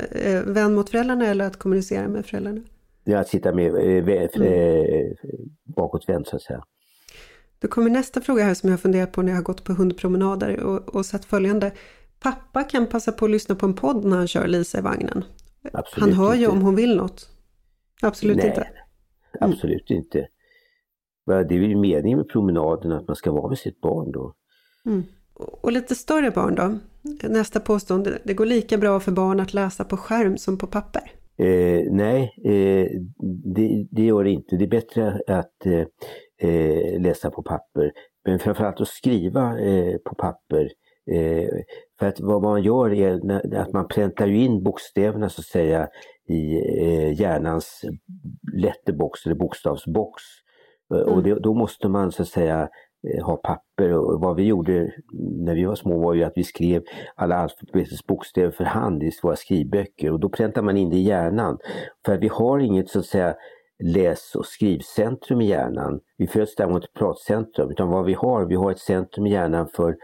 vän 0.45 0.73
mot 0.73 0.89
föräldrarna 0.89 1.27
eller 1.27 1.45
att 1.45 1.57
kommunicera 1.57 2.07
med 2.07 2.25
föräldrarna? 2.25 2.61
Ja, 3.03 3.19
att 3.19 3.27
sitta 3.27 3.53
med, 3.53 3.75
mm. 3.75 5.15
bakåtvänd 5.75 6.27
så 6.27 6.35
att 6.35 6.41
säga. 6.41 6.63
Då 7.61 7.67
kommer 7.67 7.89
nästa 7.89 8.21
fråga 8.21 8.43
här 8.43 8.53
som 8.53 8.69
jag 8.69 8.73
har 8.73 8.81
funderat 8.81 9.11
på 9.11 9.21
när 9.21 9.29
jag 9.29 9.37
har 9.37 9.43
gått 9.43 9.63
på 9.63 9.73
hundpromenader 9.73 10.59
och, 10.59 10.95
och 10.95 11.05
sett 11.05 11.25
följande. 11.25 11.71
Pappa 12.19 12.63
kan 12.63 12.87
passa 12.87 13.11
på 13.11 13.25
att 13.25 13.31
lyssna 13.31 13.55
på 13.55 13.65
en 13.65 13.73
podd 13.73 14.05
när 14.05 14.17
han 14.17 14.27
kör 14.27 14.47
Lisa 14.47 14.77
i 14.77 14.81
vagnen. 14.81 15.23
Absolut 15.73 15.99
han 15.99 16.13
hör 16.13 16.35
ju 16.35 16.47
om 16.47 16.61
hon 16.61 16.75
vill 16.75 16.95
något. 16.95 17.29
Absolut 18.01 18.37
Nej, 18.37 18.47
inte. 18.47 18.61
Mm. 18.61 19.51
Absolut 19.51 19.89
inte. 19.89 20.27
Det 21.25 21.55
är 21.55 21.59
ju 21.59 21.75
meningen 21.75 22.17
med 22.17 22.29
promenaden 22.29 22.91
att 22.91 23.07
man 23.07 23.15
ska 23.15 23.31
vara 23.31 23.49
med 23.49 23.57
sitt 23.57 23.81
barn 23.81 24.11
då. 24.11 24.33
Mm. 24.85 25.03
Och 25.33 25.71
lite 25.71 25.95
större 25.95 26.31
barn 26.31 26.55
då? 26.55 26.77
Nästa 27.29 27.59
påstående, 27.59 28.21
det 28.23 28.33
går 28.33 28.45
lika 28.45 28.77
bra 28.77 28.99
för 28.99 29.11
barn 29.11 29.39
att 29.39 29.53
läsa 29.53 29.83
på 29.83 29.97
skärm 29.97 30.37
som 30.37 30.57
på 30.57 30.67
papper? 30.67 31.11
Eh, 31.37 31.91
nej, 31.91 32.33
eh, 32.45 33.01
det, 33.55 33.87
det, 33.91 34.03
gör 34.03 34.23
det 34.23 34.29
inte. 34.29 34.55
Det 34.55 34.65
är 34.65 34.69
bättre 34.69 35.21
att 35.27 35.65
eh, 35.65 35.83
eh, 36.41 37.01
läsa 37.01 37.31
på 37.31 37.43
papper. 37.43 37.91
Men 38.25 38.39
framförallt 38.39 38.81
att 38.81 38.87
skriva 38.87 39.59
eh, 39.59 39.97
på 39.97 40.15
papper. 40.15 40.69
Eh, 41.11 41.49
för 41.99 42.07
att 42.07 42.19
vad 42.19 42.41
man 42.41 42.63
gör 42.63 42.93
är 42.93 43.31
att 43.55 43.73
man 43.73 43.87
präntar 43.87 44.27
in 44.27 44.63
bokstäverna 44.63 45.29
så 45.29 45.41
att 45.41 45.45
säga 45.45 45.87
i 46.29 46.55
eh, 46.81 47.21
hjärnans 47.21 47.81
letterbox 48.53 49.25
eller 49.25 49.35
bokstavsbox. 49.35 50.23
Mm. 50.93 51.13
Och 51.13 51.23
det, 51.23 51.35
då 51.35 51.53
måste 51.53 51.87
man 51.87 52.11
så 52.11 52.21
att 52.21 52.27
säga 52.27 52.69
eh, 53.07 53.25
ha 53.25 53.37
papper 53.37 53.93
och 53.93 54.21
vad 54.21 54.35
vi 54.35 54.43
gjorde 54.43 54.93
när 55.13 55.55
vi 55.55 55.65
var 55.65 55.75
små 55.75 55.99
var 55.99 56.13
ju 56.13 56.23
att 56.23 56.33
vi 56.35 56.43
skrev 56.43 56.83
alla 57.15 57.35
alfabetets 57.35 58.07
bokstäver 58.07 58.51
för 58.51 58.63
hand 58.63 59.03
i 59.03 59.11
våra 59.23 59.35
skrivböcker 59.35 60.11
och 60.11 60.19
då 60.19 60.29
präntar 60.29 60.61
man 60.61 60.77
in 60.77 60.89
det 60.89 60.97
i 60.97 61.03
hjärnan. 61.03 61.57
För 62.05 62.13
att 62.13 62.19
vi 62.19 62.27
har 62.27 62.59
inget 62.59 62.89
så 62.89 62.99
att 62.99 63.05
säga 63.05 63.35
läs 63.81 64.35
och 64.35 64.45
skrivcentrum 64.45 65.41
i 65.41 65.47
hjärnan. 65.47 65.99
Vi 66.17 66.27
föds 66.27 66.55
däremot 66.55 66.83
ett 66.83 66.93
pratcentrum, 66.93 67.71
utan 67.71 67.89
vad 67.89 68.05
vi 68.05 68.13
har, 68.13 68.45
vi 68.45 68.55
har 68.55 68.71
ett 68.71 68.79
centrum 68.79 69.25
i 69.25 69.31
hjärnan 69.31 69.67
för 69.67 69.95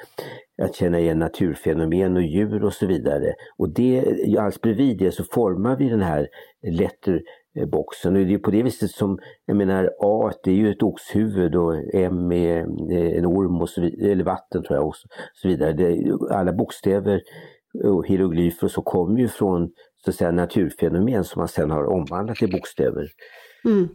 att 0.61 0.75
känna 0.75 0.99
igen 0.99 1.19
naturfenomen 1.19 2.15
och 2.15 2.23
djur 2.23 2.63
och 2.63 2.73
så 2.73 2.85
vidare. 2.85 3.33
Och 3.57 3.69
det, 3.69 3.99
alldeles 4.25 4.61
bredvid 4.61 4.97
det 4.97 5.11
så 5.11 5.23
formar 5.23 5.77
vi 5.77 5.89
den 5.89 6.01
här 6.01 6.27
letterboxen 6.67 8.15
och 8.15 8.25
det 8.25 8.33
är 8.33 8.37
på 8.37 8.51
det 8.51 8.63
viset 8.63 8.91
som, 8.91 9.19
jag 9.45 9.57
menar 9.57 9.89
A 9.99 10.31
det 10.43 10.51
är 10.51 10.55
ju 10.55 10.71
ett 10.71 10.83
oxhuvud 10.83 11.55
och 11.55 11.75
M 11.93 12.31
är 12.31 12.57
en 13.17 13.25
orm 13.25 13.61
och 13.61 13.69
så 13.69 13.81
vidare, 13.81 14.11
eller 14.11 14.23
vatten 14.23 14.63
tror 14.63 14.77
jag 14.77 14.87
och 14.87 14.95
så 15.33 15.47
vidare. 15.47 15.73
Det, 15.73 16.17
alla 16.31 16.53
bokstäver 16.53 17.21
och 17.83 18.07
hieroglyfer 18.07 18.67
och 18.67 18.71
så 18.71 18.81
kommer 18.81 19.19
ju 19.19 19.27
från 19.27 19.69
så 20.05 20.09
att 20.09 20.15
säga, 20.15 20.31
naturfenomen 20.31 21.23
som 21.23 21.39
man 21.39 21.47
sedan 21.47 21.71
har 21.71 21.83
omvandlat 21.83 22.37
till 22.37 22.51
bokstäver. 22.51 23.07
Mm. 23.67 23.87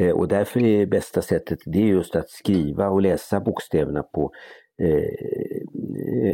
Eh, 0.00 0.16
och 0.16 0.28
därför 0.28 0.60
är 0.60 0.78
det 0.78 0.86
bästa 0.86 1.22
sättet 1.22 1.58
det 1.66 1.78
är 1.78 1.86
just 1.86 2.16
att 2.16 2.30
skriva 2.30 2.88
och 2.88 3.02
läsa 3.02 3.40
bokstäverna 3.40 4.02
på 4.02 4.32
eh, 4.82 5.04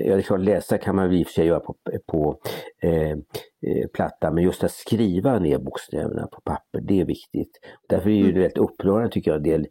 ja, 0.07 0.15
det 0.15 0.21
är 0.21 0.23
klart, 0.23 0.41
läsa 0.41 0.79
kan 0.79 0.97
man 0.97 1.13
i 1.13 1.23
och 1.23 1.27
för 1.27 1.35
sig 1.35 1.47
göra 1.47 1.61
på, 1.61 1.77
på 2.07 2.41
eh, 2.83 3.11
eh 3.11 3.87
platta, 3.95 4.31
men 4.31 4.45
just 4.45 4.65
att 4.65 4.73
skriva 4.73 5.39
ner 5.39 5.59
bokstäverna 5.59 6.27
på 6.27 6.41
papper, 6.41 6.81
det 6.81 7.01
är 7.01 7.05
viktigt. 7.05 7.51
Därför 7.89 8.11
är 8.11 8.15
det 8.15 8.19
ju 8.19 8.25
mm. 8.25 8.35
väldigt 8.35 8.59
upprörande 8.59 9.11
tycker 9.11 9.31
jag, 9.31 9.37
en 9.39 9.43
del 9.43 9.67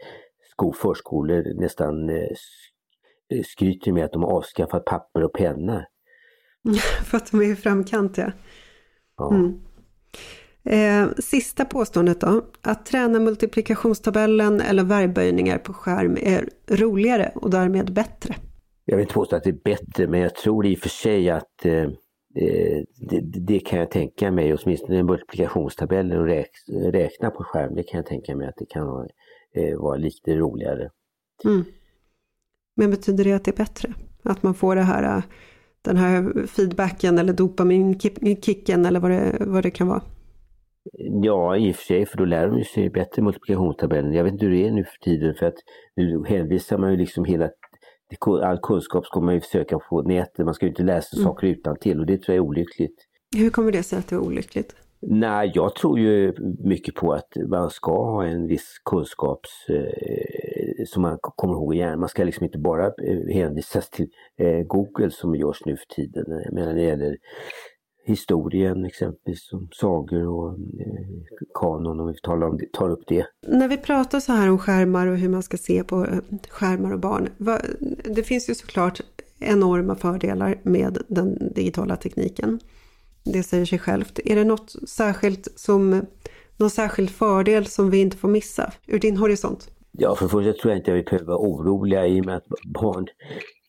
skol, 0.52 0.74
förskolor 0.74 1.62
nästan 1.62 2.10
eh, 2.10 3.42
skryter 3.46 3.92
med 3.92 4.06
att 4.06 4.12
de 4.12 4.24
har 4.24 4.32
avskaffat 4.32 4.86
papper 4.86 5.24
och 5.24 5.34
penna. 5.34 5.86
för 7.06 7.18
att 7.18 7.32
de 7.32 7.42
är 7.42 7.52
i 7.52 7.56
framkant 7.56 8.18
ja. 8.18 8.32
ja. 9.18 9.34
Mm. 9.34 9.62
Eh, 10.66 11.08
sista 11.18 11.66
påståendet 11.66 12.22
då, 12.22 12.42
att 12.62 12.86
träna 12.86 13.20
multiplikationstabellen 13.20 14.62
eller 14.62 14.84
verbböjningar 14.84 15.58
på 15.58 15.74
skärm 15.74 16.18
är 16.22 16.50
roligare 16.68 17.32
och 17.36 17.50
därmed 17.50 17.94
bättre. 17.94 18.36
Jag 18.86 18.96
vill 18.96 19.04
inte 19.04 19.14
påstå 19.14 19.36
att 19.36 19.44
det 19.44 19.50
är 19.50 19.60
bättre, 19.64 20.08
men 20.08 20.20
jag 20.20 20.36
tror 20.36 20.66
i 20.66 20.76
och 20.76 20.80
för 20.80 20.90
sig 20.90 21.30
att 21.30 21.66
eh, 21.66 21.74
eh 21.74 22.84
det, 23.10 23.20
det, 23.22 23.60
kan 23.60 23.80
jag 23.80 23.92
tänka 23.92 24.32
mig, 24.32 24.54
åtminstone 24.54 25.04
multiplikationstabellen 25.04 26.20
och 26.20 26.26
räk, 26.26 26.50
räkna 26.92 27.30
på 27.30 27.44
skärm, 27.44 27.76
det 27.76 27.84
kan 27.84 27.98
jag 27.98 28.06
tänka 28.06 28.36
mig 28.36 28.48
att 28.48 28.58
det 28.58 28.66
kan 28.66 28.88
vara, 28.88 29.08
eh, 29.56 29.78
vara 29.78 29.98
lite 29.98 30.36
roligare. 30.36 30.90
Mm. 31.46 31.64
Men 32.76 32.92
betyder 32.92 33.24
det 33.24 33.34
att 33.34 33.46
det 33.46 33.52
är 33.52 33.58
bättre? 33.58 33.94
Att 34.24 34.44
man 34.44 34.54
får 34.54 34.76
det 34.76 34.82
här, 34.82 35.24
den 35.82 35.98
här 35.98 36.48
feedbacken 36.48 37.20
eller 37.20 37.34
dopaminkicken 37.34 38.86
eller 38.86 39.00
vad 39.00 39.12
det, 39.12 39.38
vad 39.40 39.64
det 39.64 39.72
kan 39.72 39.88
vara? 39.88 40.02
Ja, 41.24 41.58
i 41.58 41.72
och 41.72 41.76
för 41.76 41.84
sig, 41.84 42.06
för 42.06 42.18
då 42.18 42.26
lär 42.26 42.48
de 42.48 42.64
sig 42.64 42.90
bättre 42.90 43.22
multiplikationstabellen. 43.22 44.14
Jag 44.14 44.24
vet 44.24 44.34
inte 44.34 44.46
hur 44.46 44.54
det 44.54 44.68
är 44.68 44.72
nu 44.72 44.84
för 44.84 44.98
tiden, 44.98 45.36
för 45.36 45.46
att 45.46 45.58
nu 45.96 46.24
hänvisar 46.28 46.78
man 46.78 46.92
ju 46.92 46.98
liksom 46.98 47.26
hela 47.26 47.50
all 48.44 48.60
kunskap 48.60 49.06
ska 49.06 49.20
man 49.20 49.34
ju 49.34 49.42
söka 49.42 49.80
på 49.80 50.02
nätet, 50.02 50.46
man 50.46 50.54
ska 50.54 50.66
ju 50.66 50.70
inte 50.70 50.84
läsa 50.84 51.18
mm. 51.18 51.24
saker 51.26 51.48
utan 51.48 51.78
till 51.78 52.00
och 52.00 52.06
det 52.06 52.18
tror 52.18 52.36
jag 52.36 52.46
är 52.46 52.50
olyckligt. 52.50 52.96
Hur 53.36 53.50
kommer 53.50 53.72
det 53.72 53.84
sig 53.84 54.00
att 54.00 54.08
det 54.08 54.16
är 54.16 54.20
olyckligt? 54.20 54.76
Nej, 55.08 55.52
jag 55.56 55.76
tror 55.76 56.00
ju 56.00 56.34
mycket 56.60 56.96
på 56.96 57.14
att 57.14 57.30
man 57.50 57.70
ska 57.70 57.92
ha 57.92 58.26
en 58.26 58.48
viss 58.48 58.82
kunskaps 58.86 59.50
eh, 59.70 60.86
som 60.88 61.02
man 61.02 61.18
kommer 61.22 61.54
ihåg 61.54 61.76
i 61.76 61.78
hjärnan. 61.78 62.00
Man 62.00 62.10
ska 62.10 62.24
liksom 62.24 62.46
inte 62.46 62.58
bara 62.58 62.86
eh, 62.86 63.34
hänvisas 63.34 63.90
till 63.90 64.08
eh, 64.38 64.60
Google 64.60 65.12
som 65.12 65.36
görs 65.36 65.66
nu 65.66 65.78
för 65.78 65.96
tiden. 65.96 66.26
Jag 66.44 66.54
menar 66.54 66.68
när 66.68 66.76
det 66.76 66.82
gäller 66.82 67.18
historien 68.06 68.86
exempelvis, 68.86 69.48
som 69.48 69.68
sagor 69.72 70.28
och 70.28 70.54
eh, 70.54 71.08
kanon 71.54 72.00
om 72.00 72.08
vi 72.08 72.14
talar 72.24 72.48
om 72.48 72.58
det, 72.58 72.72
tar 72.74 72.90
upp 72.90 73.04
det. 73.08 73.26
När 73.48 73.68
vi 73.68 73.78
pratar 73.78 74.20
så 74.20 74.32
här 74.32 74.50
om 74.50 74.58
skärmar 74.58 75.08
och 75.08 75.18
hur 75.18 75.30
man 75.30 75.44
ska 75.44 75.58
se 75.58 75.84
på 75.84 76.06
eh, 76.06 76.18
skärmar 76.50 76.94
och 76.94 77.00
barn. 77.00 77.30
Va, 77.38 77.60
det 78.16 78.24
finns 78.24 78.50
ju 78.50 78.56
såklart 78.56 79.02
enorma 79.40 79.96
fördelar 79.96 80.60
med 80.64 80.98
den 81.08 81.54
digitala 81.56 81.96
tekniken. 81.96 82.60
Det 83.24 83.44
säger 83.44 83.66
sig 83.66 83.80
självt. 83.80 84.20
Är 84.26 84.36
det 84.36 84.44
något 84.44 84.76
särskilt 84.90 85.48
som, 85.56 86.06
någon 86.58 86.70
särskild 86.70 87.10
fördel 87.10 87.66
som 87.66 87.90
vi 87.90 88.02
inte 88.02 88.18
får 88.18 88.28
missa 88.28 88.74
ur 88.88 89.00
din 89.00 89.18
horisont? 89.18 89.70
Ja, 89.92 90.16
för 90.16 90.26
det 90.26 90.30
första 90.30 90.62
tror 90.62 90.72
jag 90.72 90.80
inte 90.80 90.92
att 90.92 90.98
vi 90.98 91.04
behöver 91.04 91.26
vara 91.26 91.38
oroliga 91.38 92.08
i 92.08 92.22
och 92.22 92.26
med 92.26 92.36
att 92.36 92.46
barn 92.66 93.08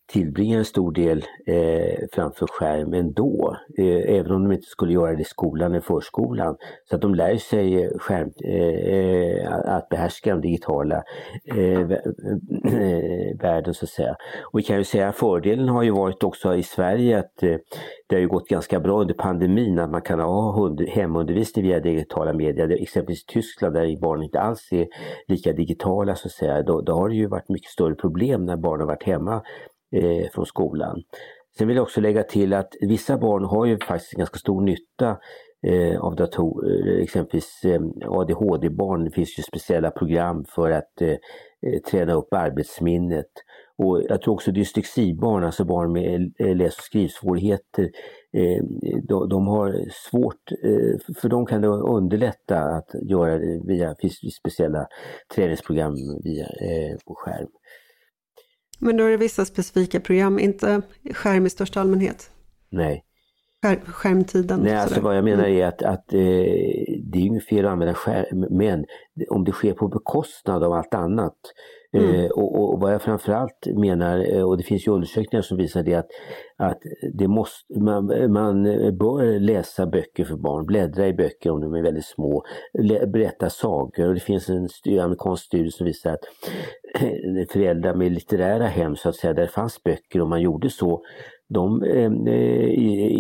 tillbringar 0.07 0.59
en 0.59 0.65
stor 0.65 0.93
del 0.93 1.25
eh, 1.47 1.99
framför 2.13 2.47
skärm 2.47 2.95
ändå, 2.95 3.57
eh, 3.79 4.17
även 4.17 4.33
om 4.33 4.43
de 4.43 4.53
inte 4.53 4.67
skulle 4.67 4.93
göra 4.93 5.15
det 5.15 5.21
i 5.21 5.25
skolan 5.25 5.71
eller 5.71 5.81
förskolan. 5.81 6.57
Så 6.85 6.97
att 6.97 7.03
de 7.03 7.15
lär 7.15 7.37
sig 7.37 7.85
eh, 7.85 7.91
skärm, 7.99 8.31
eh, 8.45 9.75
att 9.77 9.89
behärska 9.89 10.31
den 10.31 10.41
digitala 10.41 11.03
eh, 11.45 11.81
eh, 11.81 13.39
världen 13.41 13.75
så 13.75 13.85
att 13.85 13.91
säga. 13.91 14.17
Och 14.53 14.59
vi 14.59 14.63
kan 14.63 14.79
ju 14.79 14.85
säga 14.85 15.09
att 15.09 15.17
fördelen 15.17 15.69
har 15.69 15.83
ju 15.83 15.91
varit 15.91 16.23
också 16.23 16.55
i 16.55 16.63
Sverige 16.63 17.19
att 17.19 17.43
eh, 17.43 17.57
det 18.09 18.17
har 18.17 18.21
ju 18.21 18.29
gått 18.29 18.49
ganska 18.49 18.81
bra 18.81 19.01
under 19.01 19.15
pandemin 19.15 19.79
att 19.79 19.91
man 19.91 20.03
kan 20.03 20.21
ha 20.21 20.77
hemundervisning 20.89 21.65
via 21.65 21.81
digitala 21.81 22.33
medier. 22.33 22.83
Exempelvis 22.83 23.23
i 23.23 23.33
Tyskland 23.33 23.75
där 23.75 24.01
barn 24.01 24.23
inte 24.23 24.41
alls 24.41 24.69
är 24.73 24.87
lika 25.29 25.53
digitala 25.53 26.15
så 26.15 26.29
att 26.29 26.33
säga. 26.33 26.63
Då, 26.63 26.81
då 26.81 26.93
har 26.93 27.09
det 27.09 27.15
ju 27.15 27.27
varit 27.27 27.49
mycket 27.49 27.71
större 27.71 27.95
problem 27.95 28.45
när 28.45 28.57
barn 28.57 28.81
har 28.81 28.87
varit 28.87 29.03
hemma 29.03 29.43
eh, 29.93 30.31
från 30.35 30.47
skolan. 30.47 31.03
Sen 31.59 31.69
vill 31.69 31.77
jag 31.77 31.83
också 31.83 32.01
lägga 32.01 32.23
till 32.23 32.53
att 32.53 32.75
vissa 32.81 33.19
barn 33.19 33.45
har 33.45 33.67
ju 33.67 33.79
faktiskt 33.79 34.13
ganska 34.13 34.39
stor 34.39 34.61
nytta 34.61 35.17
eh, 35.67 36.01
av 36.01 36.17
datorer, 36.17 37.03
exempelvis 37.03 37.65
eh, 37.65 37.81
ADHD-barn. 38.07 39.05
Det 39.05 39.11
finns 39.11 39.39
ju 39.39 39.43
speciella 39.43 39.91
program 39.91 40.45
för 40.45 40.71
att 40.71 41.01
eh, 41.01 41.09
eh, 41.11 41.81
träna 41.91 42.15
upp 42.15 42.35
arbetsminnet. 42.35 43.31
Och 43.79 44.03
jag 44.09 44.23
tror 44.23 44.35
också 44.35 44.53
dyslexibarn, 44.53 45.45
alltså 45.45 45.65
barn 45.65 45.93
med 45.93 46.33
eh, 46.39 46.57
läs 46.57 46.77
och 46.79 46.85
skrivsvårigheter, 46.85 47.91
eh, 48.33 48.65
de, 49.09 49.29
de, 49.29 49.47
har 49.47 49.75
svårt, 49.91 50.51
för 51.21 51.29
dem 51.29 51.47
kan 51.47 51.61
det 51.61 51.69
underlätta 51.69 52.59
att 52.59 52.91
göra 53.03 53.39
det 53.39 53.61
via 53.67 53.95
speciella 54.39 54.87
träningsprogram 55.35 55.95
via, 56.25 56.47
på 57.07 57.15
skärm. 57.15 57.49
Men 58.79 58.97
då 58.97 59.05
är 59.05 59.11
det 59.11 59.17
vissa 59.17 59.45
specifika 59.45 60.01
program, 60.01 60.39
inte 60.39 60.83
skärm 61.13 61.47
i 61.47 61.51
största 61.51 61.81
allmänhet? 61.81 62.31
Nej. 62.71 63.03
Skär, 63.63 63.81
skärmtiden? 63.87 64.61
Nej, 64.61 64.75
alltså 64.75 65.01
vad 65.01 65.17
jag 65.17 65.25
menar 65.25 65.45
mm. 65.45 65.59
är 65.61 65.67
att, 65.67 65.83
att 65.83 66.13
eh, 66.13 66.21
det 67.03 67.19
är 67.19 67.27
inget 67.27 67.49
fel 67.49 67.67
att 67.67 67.73
använda 67.73 67.95
skärm, 67.95 68.47
men 68.51 68.85
om 69.29 69.45
det 69.45 69.53
sker 69.53 69.73
på 69.73 69.89
bekostnad 69.89 70.65
av 70.65 70.73
allt 70.73 70.95
annat 70.95 71.37
Mm. 71.97 72.15
Eh, 72.15 72.31
och, 72.31 72.73
och, 72.73 72.81
vad 72.81 72.95
jag 72.95 73.03
framförallt 73.03 73.67
menar, 73.67 74.35
eh, 74.35 74.43
och 74.43 74.57
det 74.57 74.63
finns 74.63 74.87
ju 74.87 74.93
undersökningar 74.93 75.43
som 75.43 75.57
visar 75.57 75.83
det 75.83 75.95
att, 75.95 76.09
att 76.59 76.79
det 77.15 77.29
måste, 77.29 77.81
man, 77.81 78.33
man 78.33 78.63
bör 78.99 79.41
läsa 79.41 79.87
böcker 79.87 80.25
för 80.25 80.37
barn, 80.37 80.67
bläddra 80.67 81.07
i 81.09 81.13
böcker 81.13 81.51
om 81.51 81.61
de 81.61 81.75
är 81.75 81.83
väldigt 81.83 82.07
små, 82.07 82.45
berätta 83.13 83.51
sagor 83.51 84.09
och 84.09 84.15
det 84.15 84.21
finns 84.21 84.49
en 84.49 84.69
amerikansk 85.01 85.45
studie 85.45 85.71
som 85.71 85.87
visar 85.87 86.13
att 86.13 86.25
eh, 87.01 87.47
föräldrar 87.53 87.95
med 87.95 88.13
litterära 88.13 88.67
hem 88.67 88.97
så 88.97 89.09
att 89.09 89.17
säga, 89.17 89.33
där 89.33 89.43
det 89.43 89.49
fanns 89.49 89.83
böcker 89.83 90.21
och 90.21 90.29
man 90.29 90.41
gjorde 90.41 90.71
så 90.71 91.03
de, 91.49 91.83
eh, 91.83 92.11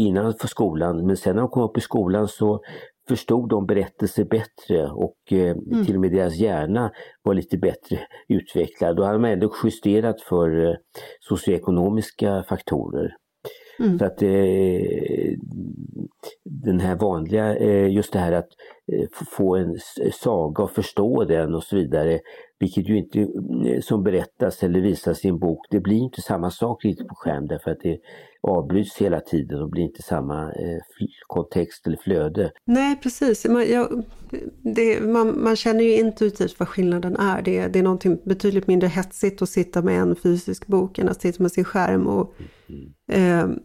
innan 0.06 0.34
för 0.34 0.48
skolan 0.48 1.06
men 1.06 1.16
sen 1.16 1.34
när 1.34 1.42
de 1.42 1.50
kom 1.50 1.62
upp 1.62 1.78
i 1.78 1.80
skolan 1.80 2.28
så 2.28 2.60
förstod 3.08 3.48
de 3.48 3.66
berättelser 3.66 4.24
bättre 4.24 4.90
och 4.90 5.16
eh, 5.30 5.50
mm. 5.50 5.84
till 5.84 5.94
och 5.94 6.00
med 6.00 6.12
deras 6.12 6.36
hjärna 6.36 6.92
var 7.22 7.34
lite 7.34 7.58
bättre 7.58 7.98
utvecklad. 8.28 8.96
Då 8.96 9.04
hade 9.04 9.18
man 9.18 9.30
ändå 9.30 9.52
justerat 9.64 10.20
för 10.20 10.68
eh, 10.68 10.74
socioekonomiska 11.20 12.44
faktorer. 12.48 13.16
Mm. 13.78 13.98
Så 13.98 14.04
att 14.04 14.22
eh, 14.22 14.28
den 16.44 16.80
här 16.80 16.96
vanliga, 16.96 17.56
eh, 17.56 17.88
just 17.92 18.12
det 18.12 18.18
här 18.18 18.32
att 18.32 18.48
eh, 18.92 19.06
få 19.26 19.56
en 19.56 19.76
saga 20.12 20.64
och 20.64 20.70
förstå 20.70 21.24
den 21.24 21.54
och 21.54 21.62
så 21.62 21.76
vidare, 21.76 22.20
vilket 22.58 22.88
ju 22.88 22.98
inte 22.98 23.20
eh, 23.20 23.80
som 23.80 24.02
berättas 24.02 24.62
eller 24.62 24.80
visas 24.80 25.24
i 25.24 25.28
en 25.28 25.38
bok, 25.38 25.66
det 25.70 25.80
blir 25.80 25.96
inte 25.96 26.22
samma 26.22 26.50
sak 26.50 26.84
riktigt 26.84 27.08
på 27.08 27.14
skärm 27.14 27.46
därför 27.46 27.70
att 27.70 27.80
det 27.82 27.98
avbryts 28.42 28.96
hela 28.96 29.20
tiden 29.20 29.62
och 29.62 29.70
blir 29.70 29.82
inte 29.82 30.02
samma 30.02 30.42
eh, 30.42 30.78
kontext 31.26 31.86
eller 31.86 31.96
flöde. 31.96 32.52
Nej 32.64 32.96
precis, 32.96 33.44
man, 33.44 33.70
jag, 33.70 34.04
det, 34.74 35.00
man, 35.00 35.42
man, 35.42 35.56
känner 35.56 35.84
ju 35.84 35.98
intuitivt 35.98 36.58
vad 36.58 36.68
skillnaden 36.68 37.16
är. 37.16 37.42
Det, 37.42 37.68
det 37.68 37.78
är 37.78 37.82
någonting 37.82 38.18
betydligt 38.24 38.66
mindre 38.66 38.88
hetsigt 38.88 39.42
att 39.42 39.48
sitta 39.48 39.82
med 39.82 40.00
en 40.00 40.16
fysisk 40.16 40.66
bok 40.66 40.98
än 40.98 41.08
att 41.08 41.20
sitta 41.20 41.42
med 41.42 41.52
sin 41.52 41.64
skärm. 41.64 42.06
Och, 42.06 42.34
mm. 42.68 43.52
eh, 43.52 43.56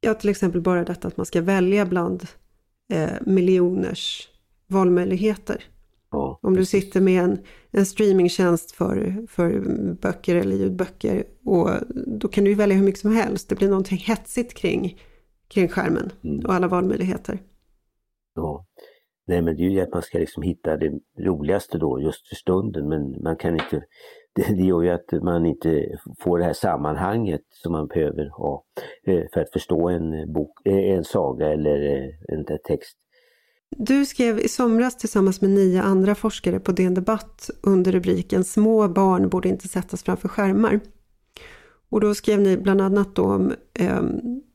ja, 0.00 0.14
till 0.14 0.30
exempel 0.30 0.60
bara 0.60 0.84
detta 0.84 1.08
att 1.08 1.16
man 1.16 1.26
ska 1.26 1.42
välja 1.42 1.86
bland 1.86 2.22
eh, 2.92 3.10
miljoners 3.26 4.28
valmöjligheter. 4.66 5.64
Om 6.46 6.56
du 6.56 6.64
sitter 6.64 7.00
med 7.00 7.22
en, 7.22 7.38
en 7.70 7.86
streamingtjänst 7.86 8.72
för, 8.72 9.26
för 9.28 9.60
böcker 10.02 10.36
eller 10.36 10.56
ljudböcker 10.56 11.24
och 11.44 11.70
då 12.20 12.28
kan 12.28 12.44
du 12.44 12.54
välja 12.54 12.76
hur 12.76 12.84
mycket 12.84 13.00
som 13.00 13.12
helst. 13.12 13.48
Det 13.48 13.54
blir 13.54 13.68
någonting 13.68 13.98
hetsigt 13.98 14.54
kring, 14.54 15.00
kring 15.48 15.68
skärmen 15.68 16.12
mm. 16.24 16.46
och 16.46 16.54
alla 16.54 16.68
valmöjligheter. 16.68 17.38
Ja, 18.34 18.66
nej 19.26 19.42
men 19.42 19.56
det 19.56 19.62
är 19.62 19.70
ju 19.70 19.80
att 19.80 19.92
man 19.92 20.02
ska 20.02 20.18
liksom 20.18 20.42
hitta 20.42 20.76
det 20.76 20.92
roligaste 21.18 21.78
då 21.78 22.00
just 22.00 22.28
för 22.28 22.36
stunden 22.36 22.88
men 22.88 23.22
man 23.22 23.36
kan 23.36 23.54
inte 23.54 23.82
det, 24.34 24.56
det 24.56 24.62
gör 24.62 24.82
ju 24.82 24.90
att 24.90 25.22
man 25.22 25.46
inte 25.46 25.98
får 26.20 26.38
det 26.38 26.44
här 26.44 26.52
sammanhanget 26.52 27.42
som 27.50 27.72
man 27.72 27.86
behöver 27.86 28.28
ha 28.28 28.64
eh, 29.06 29.24
för 29.34 29.40
att 29.40 29.52
förstå 29.52 29.88
en, 29.88 30.32
bok, 30.32 30.66
eh, 30.66 30.96
en 30.96 31.04
saga 31.04 31.52
eller 31.52 31.96
eh, 31.96 32.10
en 32.28 32.44
text. 32.64 32.98
Du 33.76 34.06
skrev 34.06 34.38
i 34.38 34.48
somras 34.48 34.96
tillsammans 34.96 35.40
med 35.40 35.50
nio 35.50 35.82
andra 35.82 36.14
forskare 36.14 36.60
på 36.60 36.72
DN 36.72 36.94
Debatt 36.94 37.50
under 37.62 37.92
rubriken 37.92 38.44
Små 38.44 38.88
barn 38.88 39.28
borde 39.28 39.48
inte 39.48 39.68
sättas 39.68 40.02
framför 40.02 40.28
skärmar. 40.28 40.80
Och 41.88 42.00
då 42.00 42.14
skrev 42.14 42.40
ni 42.40 42.56
bland 42.56 42.80
annat 42.80 43.18
om 43.18 43.52
eh, 43.74 44.02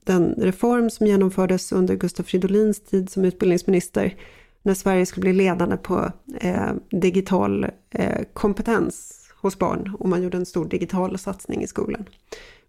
den 0.05 0.33
reform 0.37 0.89
som 0.89 1.07
genomfördes 1.07 1.71
under 1.71 1.95
Gustav 1.95 2.23
Fridolins 2.23 2.81
tid 2.83 3.09
som 3.09 3.25
utbildningsminister 3.25 4.15
när 4.61 4.73
Sverige 4.73 5.05
skulle 5.05 5.21
bli 5.21 5.33
ledande 5.33 5.77
på 5.77 6.11
eh, 6.39 6.71
digital 6.89 7.67
eh, 7.89 8.21
kompetens 8.33 9.17
hos 9.41 9.59
barn 9.59 9.95
och 9.99 10.09
man 10.09 10.23
gjorde 10.23 10.37
en 10.37 10.45
stor 10.45 10.65
digital 10.65 11.17
satsning 11.17 11.63
i 11.63 11.67
skolan. 11.67 12.05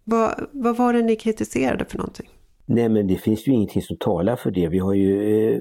Vad, 0.05 0.47
vad 0.53 0.77
var 0.77 0.93
det 0.93 1.03
ni 1.03 1.17
kritiserade 1.17 1.85
för 1.85 1.99
någonting? 1.99 2.31
Nej 2.75 2.89
men 2.89 3.07
det 3.07 3.17
finns 3.17 3.49
ju 3.49 3.53
ingenting 3.53 3.83
som 3.83 3.97
talar 3.97 4.37
för 4.37 4.51
det. 4.51 4.69
Vi 4.69 4.79
har 4.79 4.95
ju 4.95 5.37
eh, 5.55 5.61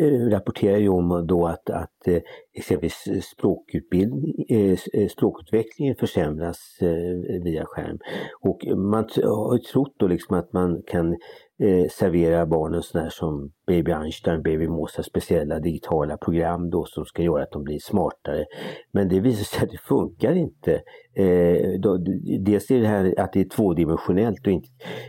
eh 0.00 0.28
rapporterar 0.30 0.76
ju 0.76 0.88
om 0.88 1.26
då 1.26 1.46
att, 1.46 1.70
att 1.70 2.08
eh, 2.08 2.20
exempelvis 2.54 3.08
språkutbildning, 3.22 4.44
eh, 4.48 4.78
eh 4.92 5.08
språkutvecklingen 5.08 5.96
försämras 5.96 6.78
eh, 6.80 7.42
via 7.44 7.64
skärm. 7.66 7.98
Och 8.40 8.66
man 8.76 9.08
har 9.24 9.54
ju 9.54 9.62
trott 9.62 9.94
då 9.96 10.06
liksom 10.06 10.38
att 10.38 10.52
man 10.52 10.82
kan 10.86 11.16
eh, 11.62 11.88
servera 11.90 12.46
barnen 12.46 12.82
sådana 12.82 13.04
här 13.04 13.10
som 13.10 13.52
Baby 13.66 13.92
Einstein, 13.92 14.42
Baby 14.42 14.68
Mosa, 14.68 15.02
speciella 15.02 15.58
digitala 15.58 16.16
program 16.16 16.70
då 16.70 16.84
som 16.84 17.04
ska 17.04 17.22
göra 17.22 17.42
att 17.42 17.52
de 17.52 17.64
blir 17.64 17.78
smartare. 17.78 18.44
Men 18.92 19.08
det 19.08 19.20
visar 19.20 19.44
sig 19.44 19.64
att 19.64 19.70
det 19.70 19.78
funkar 19.78 20.32
inte. 20.32 20.72
Eh, 21.14 21.80
då, 21.80 21.96
dels 22.40 22.70
är 22.70 22.80
det 22.80 22.86
här 22.86 23.14
att 23.20 23.32
det 23.32 23.40
är 23.40 23.48
tvådimensionellt 23.48 24.46
och, 24.46 24.52
inte, 24.52 24.68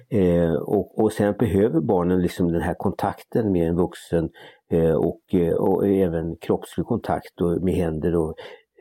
eh, 0.10 0.54
och, 0.54 1.04
och 1.04 1.12
sen 1.12 1.34
behöver 1.40 1.82
barnen 1.82 2.22
liksom 2.22 2.52
den 2.52 2.62
här 2.62 2.76
kontakten 2.78 3.52
med 3.52 3.70
en 3.70 3.76
vuxen 3.76 4.30
eh, 4.72 4.94
och, 4.94 5.22
eh, 5.34 5.54
och 5.54 5.88
även 5.88 6.36
kroppslig 6.36 6.86
kontakt 6.86 7.42
och 7.42 7.62
med 7.64 7.74
händer 7.74 8.16
och 8.16 8.36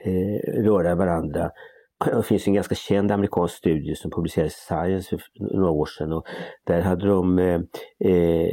eh, 0.05 0.63
röra 0.63 0.95
varandra 0.95 1.51
det 2.05 2.23
finns 2.23 2.47
en 2.47 2.55
ganska 2.55 2.75
känd 2.75 3.11
amerikansk 3.13 3.55
studie 3.55 3.95
som 3.95 4.11
publicerades 4.11 4.57
i 4.57 4.61
Science 4.61 5.09
för 5.09 5.21
några 5.57 5.71
år 5.71 5.87
sedan 5.87 6.13
och 6.13 6.27
där 6.65 6.81
hade 6.81 7.07
de, 7.07 7.39
eh, 7.39 7.61
eh 8.11 8.51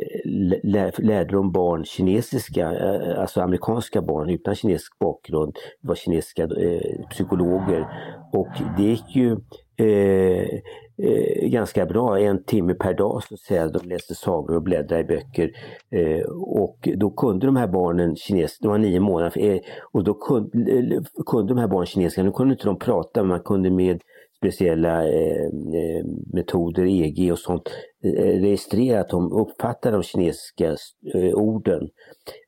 lärde 0.98 1.32
de 1.32 1.52
barn 1.52 1.86
kinesiska, 1.86 2.74
eh, 2.74 3.22
alltså 3.22 3.42
amerikanska 3.42 4.02
barn 4.02 4.30
utan 4.30 4.56
kinesisk 4.56 5.00
bakgrund, 5.00 5.56
var 5.82 5.96
kinesiska 5.96 6.44
eh, 6.44 7.08
psykologer. 7.10 7.88
Och 8.34 8.50
det 8.78 8.84
gick 8.84 9.16
ju 9.16 9.38
eh, 9.78 10.60
eh, 10.98 11.50
ganska 11.50 11.86
bra, 11.86 12.20
en 12.20 12.44
timme 12.44 12.74
per 12.74 12.94
dag 12.94 13.24
så 13.24 13.34
att 13.34 13.40
säga. 13.40 13.68
De 13.68 13.90
läste 13.90 14.16
sagor 14.16 14.56
och 14.56 14.62
bläddrade 14.64 15.02
i 15.02 15.04
böcker. 15.04 15.52
Eh, 15.92 16.26
och 16.32 16.90
då 16.96 17.10
kunde 17.10 17.46
de 17.46 17.56
här 17.56 17.68
barnen 17.68 18.16
kinesiska, 18.16 18.58
de 18.62 18.68
var 18.68 18.78
nio 18.78 19.00
månader, 19.00 19.42
eh, 19.42 19.60
och 19.92 20.04
då 20.04 20.14
kunde, 20.14 20.72
eh, 20.72 21.02
kunde 21.26 21.54
de 21.54 21.60
här 21.60 21.68
barnen 21.68 21.86
kinesiska, 21.86 22.24
nu 22.24 22.32
kunde 22.32 22.54
inte 22.54 22.66
de 22.66 22.80
prata 22.80 23.22
men 23.22 23.28
man 23.28 23.40
kunde 23.40 23.72
med 23.72 24.02
speciella 24.46 25.08
eh, 25.08 25.46
eh 25.46 26.06
metoder, 26.34 26.86
EG 26.86 27.32
och 27.32 27.40
sånt, 27.40 27.70
eh, 28.04 29.00
att 29.00 29.10
de 29.10 29.32
uppfattade 29.32 29.98
de 29.98 30.04
kinesiska 30.04 30.76
eh, 31.14 31.34
orden. 31.34 31.90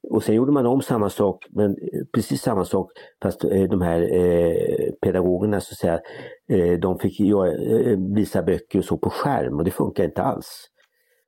Och 0.10 0.24
sen 0.24 0.36
gjorde 0.36 0.52
man 0.52 0.66
om 0.66 0.82
samma 0.82 1.10
sak, 1.10 1.46
men 1.50 1.72
eh, 1.72 2.02
precis 2.14 2.42
samma 2.42 2.66
sak 2.66 2.92
fast 3.24 3.44
eh, 3.44 3.64
de 3.64 3.82
här 3.82 4.02
eh, 4.02 4.92
pedagogerna 5.02 5.62
så 5.62 5.74
att 5.74 5.78
säga, 5.78 6.00
de 6.82 7.00
fick 7.00 7.20
visa 8.16 8.44
böcker 8.44 8.80
och 8.80 8.86
så 8.86 8.98
på 8.98 9.10
skärm 9.10 9.58
och 9.58 9.64
det 9.64 9.72
funkar 9.72 10.04
inte 10.04 10.22
alls. 10.22 10.68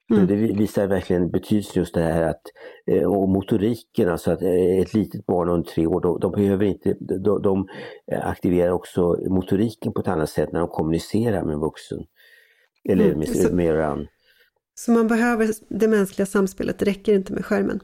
Mm. 0.10 0.28
Det 0.28 0.36
visar 0.36 0.88
verkligen 0.88 1.32
betydelsen 1.32 1.82
just 1.82 1.94
det 1.94 2.02
här 2.02 2.24
att, 2.24 2.42
och 3.06 3.30
motoriken, 3.30 4.10
alltså 4.10 4.32
att 4.32 4.42
ett 4.42 4.94
litet 4.94 5.26
barn 5.26 5.50
under 5.50 5.70
tre 5.70 5.88
år, 5.88 6.02
de, 6.02 6.20
de 6.20 6.32
behöver 6.32 6.66
inte, 6.66 6.96
de, 7.00 7.42
de, 7.42 7.68
aktiverar 8.22 8.72
också 8.72 9.18
motoriken 9.30 9.94
på 9.94 10.02
ett 10.02 10.08
annat 10.08 10.30
sätt 10.30 10.52
när 10.52 10.60
de 10.60 10.70
kommunicerar 10.70 11.44
med 11.44 11.54
en 11.54 11.60
vuxen. 11.60 12.00
Eller 12.90 13.06
mm. 13.06 13.20
med, 13.20 13.28
så, 13.28 13.56
med 13.56 13.76
varandra. 13.76 14.08
Så 14.76 14.92
man 14.92 15.08
behöver 15.08 15.50
det 15.68 15.88
mänskliga 15.88 16.26
samspelet, 16.26 16.80
det 16.80 16.86
räcker 16.86 17.14
inte 17.14 17.34
med 17.34 17.46
skärmen? 17.46 17.80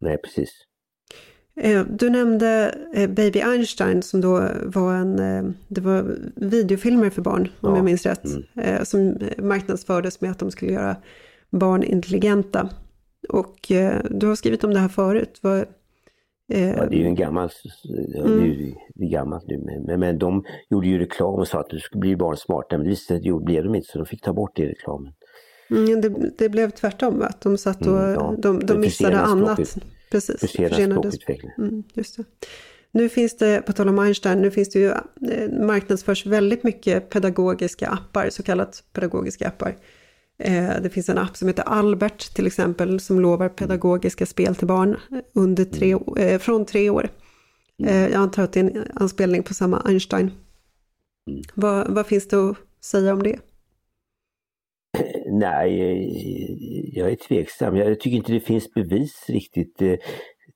Nej, 0.00 0.18
precis. 0.18 0.50
Eh, 1.60 1.84
du 1.90 2.10
nämnde 2.10 2.74
eh, 2.94 3.10
Baby 3.10 3.40
Einstein 3.40 4.02
som 4.02 4.20
då 4.20 4.48
var 4.64 4.94
en, 4.94 5.18
eh, 5.18 5.44
det 5.68 5.80
var 5.80 6.16
videofilmer 6.34 7.10
för 7.10 7.22
barn 7.22 7.48
om 7.60 7.70
ja. 7.70 7.76
jag 7.76 7.84
minns 7.84 8.06
rätt. 8.06 8.24
Mm. 8.54 8.84
Som 8.84 9.18
marknadsfördes 9.38 10.20
med 10.20 10.30
att 10.30 10.38
de 10.38 10.50
skulle 10.50 10.72
göra 10.72 10.96
barn 11.56 11.82
intelligenta. 11.82 12.70
Och 13.28 13.56
du 14.10 14.26
har 14.26 14.34
skrivit 14.34 14.64
om 14.64 14.74
det 14.74 14.80
här 14.80 14.88
förut. 14.88 15.38
Vad, 15.42 15.66
Ja, 16.48 16.86
det 16.86 16.96
är 16.96 16.98
ju 16.98 17.04
en 17.04 17.14
gammal, 17.14 17.50
mm. 18.14 18.74
det 18.94 19.04
är 19.04 19.10
gammalt 19.10 19.44
nu, 19.46 19.82
men, 19.86 20.00
men 20.00 20.18
de 20.18 20.44
gjorde 20.70 20.86
ju 20.86 20.98
reklam 20.98 21.34
och 21.34 21.48
sa 21.48 21.60
att 21.60 21.70
du 21.70 21.78
skulle 21.78 22.00
bli 22.00 22.16
barn 22.16 22.36
smartare, 22.36 22.78
men 22.78 22.88
det 22.88 23.14
att 23.14 23.22
det 23.22 23.44
blev 23.44 23.64
de 23.64 23.74
inte 23.74 23.88
så 23.88 23.98
de 23.98 24.06
fick 24.06 24.22
ta 24.22 24.32
bort 24.32 24.56
det 24.56 24.62
i 24.62 24.66
reklamen. 24.66 25.12
Mm, 25.70 26.00
det, 26.00 26.30
det, 26.38 26.48
blev 26.48 26.70
tvärtom, 26.70 27.22
att 27.22 27.40
de 27.40 27.58
satt 27.58 27.86
och 27.86 27.98
mm, 27.98 28.14
ja. 28.14 28.34
de, 28.38 28.66
de 28.66 28.80
missade 28.80 29.20
annat. 29.20 29.76
Precis, 30.10 30.40
försenade 30.40 31.10
mm, 31.58 31.82
just 31.94 32.16
det. 32.16 32.24
Nu 32.92 33.08
finns 33.08 33.36
det, 33.36 33.62
på 33.66 33.72
tal 33.72 33.88
om 33.88 33.98
Einstein, 33.98 34.38
nu 34.38 34.50
finns 34.50 34.68
det 34.68 34.78
ju, 34.78 34.90
eh, 34.90 35.50
marknadsförs 35.60 36.26
väldigt 36.26 36.62
mycket 36.62 37.10
pedagogiska 37.10 37.88
appar, 37.88 38.30
så 38.30 38.42
kallat 38.42 38.84
pedagogiska 38.92 39.48
appar. 39.48 39.76
Eh, 40.38 40.80
det 40.82 40.90
finns 40.90 41.08
en 41.08 41.18
app 41.18 41.36
som 41.36 41.48
heter 41.48 41.62
Albert 41.62 42.34
till 42.34 42.46
exempel, 42.46 43.00
som 43.00 43.20
lovar 43.20 43.48
pedagogiska 43.48 44.26
spel 44.26 44.54
till 44.54 44.66
barn 44.66 44.96
under 45.34 45.64
tre, 45.64 45.92
mm. 45.92 46.16
eh, 46.16 46.38
från 46.38 46.66
tre 46.66 46.90
år. 46.90 47.08
Mm. 47.82 48.02
jag 48.02 48.14
antar 48.14 48.42
att 48.42 48.52
det 48.52 48.60
är 48.60 48.64
en 48.64 48.84
anspelning 48.94 49.42
på 49.42 49.54
samma 49.54 49.80
Einstein. 49.80 50.30
Mm. 51.30 51.42
Vad, 51.54 51.94
vad 51.94 52.06
finns 52.06 52.28
det 52.28 52.50
att 52.50 52.56
säga 52.84 53.12
om 53.12 53.22
det? 53.22 53.38
Nej, 55.30 56.92
jag 56.94 57.10
är 57.10 57.16
tveksam. 57.16 57.76
Jag 57.76 58.00
tycker 58.00 58.16
inte 58.16 58.32
det 58.32 58.40
finns 58.40 58.74
bevis 58.74 59.24
riktigt 59.28 59.82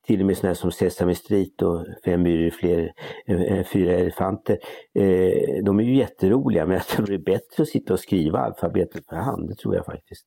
till 0.07 0.21
och 0.21 0.27
med 0.27 0.37
sådana 0.37 0.55
som 0.55 0.73
Sesame 0.73 1.15
Street 1.15 1.63
och 1.63 1.87
Fem 2.05 2.23
myror 2.23 2.51
fler, 2.51 2.93
eh, 3.27 3.43
eh, 3.43 3.67
fyra 3.67 3.93
elefanter. 3.93 4.59
Eh, 4.95 5.65
de 5.65 5.81
är 5.81 5.85
ju 5.85 5.97
jätteroliga 5.97 6.67
men 6.67 6.75
jag 6.75 6.87
tror 6.87 7.07
det 7.07 7.15
är 7.15 7.19
bättre 7.19 7.63
att 7.63 7.69
sitta 7.69 7.93
och 7.93 8.01
skriva 8.01 8.39
alfabetet 8.39 9.07
för 9.09 9.17
hand, 9.17 9.49
det 9.49 9.55
tror 9.55 9.77
jag 9.77 9.85
faktiskt. 9.87 10.27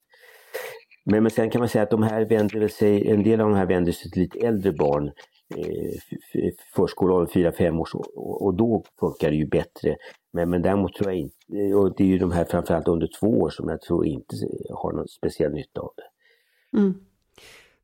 Men, 1.05 1.23
men 1.23 1.31
sen 1.31 1.49
kan 1.49 1.59
man 1.59 1.69
säga 1.69 1.83
att 1.83 1.91
de 1.91 2.03
här 2.03 2.25
vänder 2.25 2.67
sig, 2.67 3.11
en 3.11 3.23
del 3.23 3.41
av 3.41 3.49
de 3.49 3.55
här 3.55 3.65
vänder 3.65 3.91
sig 3.91 4.11
till 4.11 4.21
lite 4.21 4.39
äldre 4.39 4.71
barn 4.71 5.11
eh, 5.55 6.49
förskoleåldern, 6.75 7.51
4-5 7.51 7.79
års 7.79 7.95
och, 7.95 8.45
och 8.45 8.53
då 8.53 8.83
funkar 8.99 9.29
det 9.29 9.35
ju 9.37 9.47
bättre. 9.47 9.95
Men, 10.33 10.49
men 10.49 10.61
däremot 10.61 10.93
tror 10.93 11.11
jag 11.11 11.19
inte, 11.19 11.35
eh, 11.57 11.77
och 11.77 11.95
det 11.95 12.03
är 12.03 12.07
ju 12.07 12.17
de 12.17 12.31
här 12.31 12.45
framförallt 12.45 12.87
under 12.87 13.09
två 13.19 13.27
år 13.27 13.49
som 13.49 13.69
jag 13.69 13.81
tror 13.81 14.05
inte 14.05 14.35
har 14.73 14.93
någon 14.93 15.07
speciell 15.07 15.51
nytta 15.51 15.81
av 15.81 15.91
det. 15.95 16.77
Mm. 16.79 16.93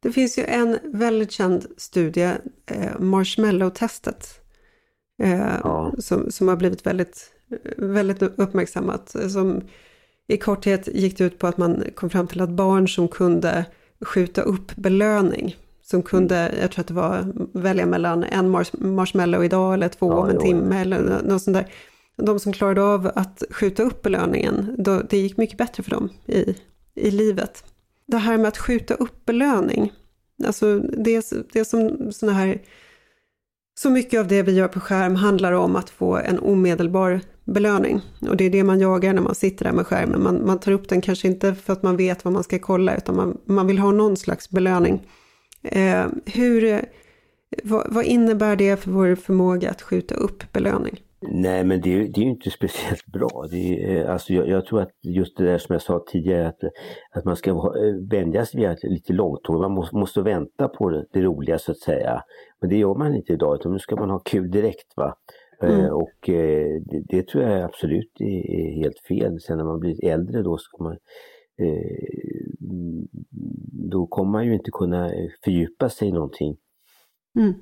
Det 0.02 0.12
finns 0.12 0.38
ju 0.38 0.44
en 0.44 0.78
väldigt 0.84 1.32
känd 1.32 1.66
studie, 1.78 2.32
eh, 2.66 3.00
Marshmallow-testet, 3.00 4.40
eh, 5.22 5.58
ja. 5.64 5.94
som, 5.98 6.32
som 6.32 6.48
har 6.48 6.56
blivit 6.56 6.86
väldigt, 6.86 7.32
väldigt 7.78 8.22
uppmärksammat. 8.22 9.16
Som 9.32 9.62
i 10.28 10.38
korthet 10.38 10.88
gick 10.88 11.18
det 11.18 11.24
ut 11.24 11.40
på 11.40 11.48
att 11.48 11.58
man 11.58 11.84
kom 11.96 12.10
fram 12.10 12.28
till 12.28 12.42
att 12.42 12.50
barn 12.50 12.88
som 12.88 13.08
kunde 13.08 13.66
skjuta 14.02 14.42
upp 14.42 14.76
belöning, 14.76 15.56
som 15.82 16.04
kunde, 16.04 16.38
mm. 16.38 16.62
jag 16.62 16.72
tror 16.72 16.82
att 16.82 16.88
det 16.88 16.94
var, 16.94 17.34
välja 17.54 17.86
mellan 17.86 18.24
en 18.24 18.50
mars 18.50 18.74
marshmallow 18.74 19.46
idag 19.46 19.74
eller 19.74 19.90
två 19.90 20.06
om 20.06 20.30
en 20.30 20.40
timme 20.40 20.76
ja. 20.76 20.82
eller 20.82 21.22
något 21.24 21.42
sånt 21.42 21.58
där. 21.58 21.74
De 22.16 22.40
som 22.40 22.54
klarade 22.54 22.82
av 22.82 23.12
att 23.16 23.44
skjuta 23.50 23.84
upp 23.84 24.02
belöningen, 24.02 24.76
då, 24.78 25.02
det 25.10 25.18
gick 25.18 25.38
mycket 25.38 25.58
bättre 25.58 25.84
för 25.84 25.92
dem 25.92 26.10
i, 26.26 26.56
i 26.96 27.12
livet 27.12 27.64
det 28.10 28.18
här 28.18 28.38
med 28.38 28.48
att 28.48 28.58
skjuta 28.58 28.94
upp 28.94 29.26
belöning. 29.26 29.94
Alltså 30.46 30.80
det, 30.80 31.32
det 31.54 31.66
som 31.66 32.12
såna 32.12 32.32
här, 32.32 32.62
så 33.80 33.90
mycket 33.90 34.20
av 34.20 34.28
det 34.28 34.44
vi 34.44 34.52
gör 34.52 34.68
på 34.68 34.80
skärm 34.80 35.16
handlar 35.16 35.52
om 35.52 35.76
att 35.76 35.90
få 35.90 36.18
en 36.18 36.40
omedelbar 36.40 37.22
belöning. 37.46 38.02
Och 38.30 38.38
det 38.38 38.44
är 38.44 38.50
det 38.50 38.64
man 38.64 38.80
jagar 38.80 39.14
när 39.14 39.22
man 39.22 39.36
sitter 39.36 39.66
där 39.66 39.72
med 39.72 39.88
skärmen. 39.88 40.24
Man, 40.24 40.46
man 40.46 40.60
tar 40.60 40.72
upp 40.72 40.90
den 40.90 41.02
kanske 41.02 41.28
inte 41.28 41.56
för 41.56 41.74
att 41.74 41.84
man 41.84 41.98
vet 41.98 42.26
vad 42.26 42.34
man 42.34 42.44
ska 42.44 42.60
kolla, 42.60 42.98
utan 42.98 43.16
man, 43.16 43.38
man 43.46 43.68
vill 43.68 43.80
ha 43.80 43.92
någon 43.92 44.18
slags 44.18 44.50
belöning. 44.50 45.08
Eh, 45.64 46.06
hur, 46.26 46.86
vad, 47.64 47.94
vad 47.94 48.06
innebär 48.06 48.56
det 48.56 48.78
för 48.78 48.92
vår 48.92 49.16
förmåga 49.16 49.70
att 49.70 49.82
skjuta 49.82 50.16
upp 50.16 50.54
belöning? 50.54 51.00
Nej 51.22 51.64
men 51.64 51.82
det, 51.82 51.90
det 51.90 52.22
är 52.22 52.24
ju 52.24 52.30
inte 52.30 52.50
speciellt 52.60 53.06
bra. 53.06 53.48
Det 53.52 53.84
är, 53.84 54.06
alltså 54.06 54.34
jag, 54.34 54.48
jag, 54.48 54.66
tror 54.66 54.82
att 54.82 54.92
just 55.04 55.38
det 55.38 55.44
där 55.44 55.58
som 55.58 55.74
jag 55.74 55.82
sa 55.82 56.04
tidigare 56.08 56.48
att, 56.48 56.60
att 57.12 57.26
man 57.26 57.36
ska 57.36 57.74
vänja 58.12 58.46
sig 58.46 58.60
vid 58.60 58.92
lite 58.92 59.14
långtåg. 59.14 59.62
Man 59.62 59.72
måste, 59.72 59.96
måste 59.96 60.22
vänta 60.22 60.68
på 60.68 60.90
det, 60.90 61.06
det, 61.14 61.22
roliga 61.22 61.60
så 61.60 61.72
att 61.72 61.80
säga. 61.80 62.24
Men 62.62 62.70
det 62.70 62.78
gör 62.78 62.96
man 62.96 63.16
inte 63.16 63.34
idag 63.34 63.56
utan 63.56 63.72
nu 63.72 63.80
ska 63.80 63.96
man 63.96 64.10
ha 64.10 64.20
kul 64.20 64.52
direkt. 64.52 64.94
va. 64.96 65.16
Mm. 65.62 65.80
Eh, 65.80 65.90
och 65.90 66.30
eh, 66.30 66.82
det, 66.86 67.04
det, 67.08 67.28
tror 67.28 67.44
jag 67.44 67.64
absolut 67.64 68.12
är, 68.20 68.76
helt 68.82 69.00
fel. 69.08 69.40
Sen 69.42 69.58
när 69.58 69.66
man 69.66 69.80
blir 69.80 70.06
äldre 70.06 70.42
då 70.42 70.58
ska 70.58 70.84
man 70.84 70.98
eh, 71.62 72.20
då 73.92 74.08
kommer 74.08 74.32
man 74.32 74.46
ju 74.46 74.54
inte 74.54 74.72
kunna 74.72 75.12
fördjupa 75.44 75.90
sig 75.90 76.08
i 76.08 76.12
någonting. 76.12 76.58
Mm. 77.36 77.54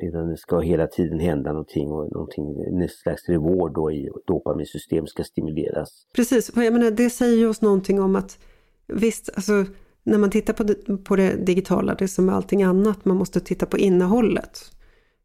Utan, 0.00 0.28
det 0.28 0.36
ska 0.36 0.60
hela 0.60 0.86
tiden 0.86 1.20
hända 1.20 1.50
någonting 1.52 1.88
och 1.88 2.12
någonting, 2.12 2.60
en 2.60 2.88
slags 2.88 3.28
reward 3.28 3.74
då 3.74 3.92
i 3.92 4.10
dopaminsystem 4.26 5.06
ska 5.06 5.24
stimuleras. 5.24 6.06
Precis, 6.14 6.54
för 6.54 6.62
jag 6.62 6.72
menar, 6.72 6.90
det 6.90 7.10
säger 7.10 7.36
ju 7.36 7.48
oss 7.48 7.62
någonting 7.62 8.00
om 8.00 8.16
att 8.16 8.38
visst, 8.86 9.30
alltså 9.34 9.64
när 10.02 10.18
man 10.18 10.30
tittar 10.30 10.52
på 10.52 10.62
det, 10.62 11.04
på 11.04 11.16
det 11.16 11.46
digitala, 11.46 11.94
det 11.94 12.04
är 12.04 12.08
som 12.08 12.28
allting 12.28 12.62
annat, 12.62 13.04
man 13.04 13.16
måste 13.16 13.40
titta 13.40 13.66
på 13.66 13.78
innehållet. 13.78 14.72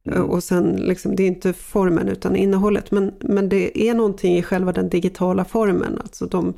Mm. 0.06 0.30
Och 0.30 0.44
sen, 0.44 0.76
liksom, 0.76 1.16
det 1.16 1.24
är 1.24 1.28
inte 1.28 1.54
formen 1.54 2.10
utan 2.10 2.36
innehållet, 2.36 2.92
men, 2.92 3.14
men 3.20 3.50
det 3.50 3.90
är 3.90 3.94
någonting 3.94 4.38
i 4.38 4.44
själva 4.44 4.72
den 4.72 4.90
digitala 4.90 5.46
formen, 5.46 6.00
alltså 6.02 6.26
de, 6.26 6.54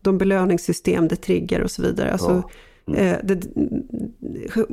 de 0.00 0.18
belöningssystem 0.18 1.08
det 1.08 1.16
triggar 1.16 1.60
och 1.60 1.70
så 1.70 1.82
vidare. 1.82 2.12
Alltså, 2.12 2.30
ja. 2.30 2.50
Mm. 2.94 3.14
Eh, 3.14 3.18
det, 3.22 3.40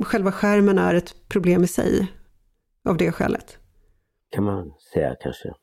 själva 0.01 0.32
skärmen 0.32 0.77
är 0.77 0.95
ett 0.95 1.15
problem 1.30 1.63
i 1.63 1.67
sig 1.67 2.08
av 2.89 2.97
det 2.97 3.12
skälet. 3.12 3.58
Kan 4.30 4.43
man 4.43 4.71
säga 4.93 5.15
kanske. 5.19 5.53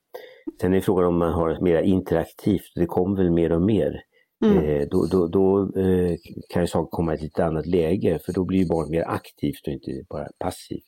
Sen 0.61 0.75
är 0.75 0.81
frågan 0.81 1.07
om 1.07 1.19
man 1.19 1.33
har 1.33 1.51
ett 1.51 1.61
mer 1.61 1.83
interaktivt, 1.83 2.73
det 2.75 2.87
kommer 2.87 3.17
väl 3.17 3.31
mer 3.31 3.53
och 3.53 3.63
mer. 3.63 4.01
Mm. 4.45 4.59
Eh, 4.59 4.89
då 4.91 5.07
då, 5.07 5.29
då 5.29 5.61
eh, 5.81 6.17
kan 6.49 6.63
ju 6.63 6.67
saker 6.67 6.91
komma 6.91 7.13
i 7.13 7.15
ett 7.15 7.23
lite 7.23 7.45
annat 7.45 7.67
läge 7.67 8.19
för 8.25 8.33
då 8.33 8.45
blir 8.45 8.59
ju 8.59 8.67
barnet 8.67 8.91
mer 8.91 9.05
aktivt 9.09 9.67
och 9.67 9.73
inte 9.73 9.91
bara 10.11 10.29
passivt. 10.39 10.85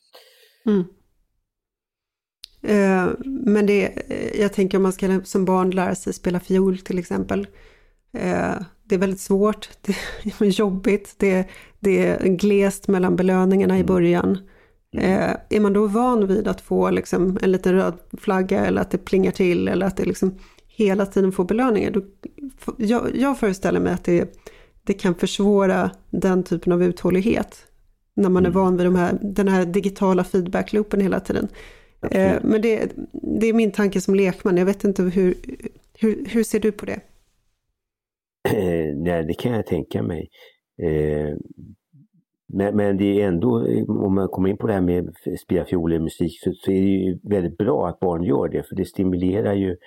Mm. 0.65 0.83
Men 3.45 3.65
det, 3.65 3.91
jag 4.39 4.53
tänker 4.53 4.77
om 4.77 4.83
man 4.83 4.93
ska 4.93 5.21
som 5.23 5.45
barn 5.45 5.71
lära 5.71 5.95
sig 5.95 6.13
spela 6.13 6.39
fiol 6.39 6.77
till 6.77 6.99
exempel. 6.99 7.47
Det 8.87 8.95
är 8.95 8.99
väldigt 8.99 9.19
svårt, 9.19 9.69
det 9.81 9.95
är 10.39 10.45
jobbigt, 10.45 11.15
det, 11.17 11.47
det 11.79 12.05
är 12.05 12.27
glest 12.27 12.87
mellan 12.87 13.15
belöningarna 13.15 13.75
i 13.75 13.79
mm. 13.79 13.87
början. 13.87 14.37
Eh, 14.91 15.31
är 15.49 15.59
man 15.59 15.73
då 15.73 15.87
van 15.87 16.27
vid 16.27 16.47
att 16.47 16.61
få 16.61 16.89
liksom 16.89 17.39
en 17.41 17.51
liten 17.51 17.73
röd 17.73 17.93
flagga 18.17 18.65
eller 18.65 18.81
att 18.81 18.91
det 18.91 18.97
plingar 18.97 19.31
till 19.31 19.67
eller 19.67 19.85
att 19.85 19.97
det 19.97 20.05
liksom 20.05 20.35
hela 20.67 21.05
tiden 21.05 21.31
får 21.31 21.45
belöningar. 21.45 21.91
Då, 21.91 22.01
jag, 22.77 23.15
jag 23.15 23.39
föreställer 23.39 23.79
mig 23.79 23.93
att 23.93 24.03
det, 24.03 24.37
det 24.83 24.93
kan 24.93 25.15
försvåra 25.15 25.91
den 26.09 26.43
typen 26.43 26.73
av 26.73 26.83
uthållighet. 26.83 27.65
När 28.13 28.29
man 28.29 28.45
är 28.45 28.49
mm. 28.49 28.61
van 28.61 28.77
vid 28.77 28.85
de 28.85 28.95
här, 28.95 29.19
den 29.21 29.47
här 29.47 29.65
digitala 29.65 30.23
feedbackloopen 30.23 31.01
hela 31.01 31.19
tiden. 31.19 31.47
Eh, 32.11 32.35
men 32.41 32.61
det, 32.61 32.91
det 33.11 33.47
är 33.47 33.53
min 33.53 33.71
tanke 33.71 34.01
som 34.01 34.15
lekman, 34.15 34.57
jag 34.57 34.65
vet 34.65 34.83
inte 34.83 35.03
hur, 35.03 35.35
hur, 35.93 36.25
hur 36.29 36.43
ser 36.43 36.59
du 36.59 36.71
på 36.71 36.85
det? 36.85 36.99
Nej, 38.95 39.23
det 39.23 39.33
kan 39.33 39.51
jag 39.51 39.65
tänka 39.65 40.03
mig. 40.03 40.29
Eh, 40.83 41.35
men, 42.53 42.75
men, 42.75 42.97
det 42.97 43.21
är 43.21 43.27
ändå, 43.27 43.67
om 43.87 44.15
man 44.15 44.27
kommer 44.27 44.49
in 44.49 44.57
på 44.57 44.67
det 44.67 44.73
här 44.73 44.81
med 44.81 45.13
spela 45.39 45.65
fiol 45.65 45.93
i 45.93 45.99
musik, 45.99 46.31
så, 46.43 46.51
så, 46.53 46.71
är 46.71 46.81
det 46.81 46.87
ju 46.87 47.19
väldigt 47.23 47.57
bra 47.57 47.87
att 47.87 47.99
barn 47.99 48.23
gör 48.23 48.47
det, 48.47 48.63
för 48.63 48.75
det 48.75 48.85
stimulerar 48.85 49.53
ju 49.53 49.77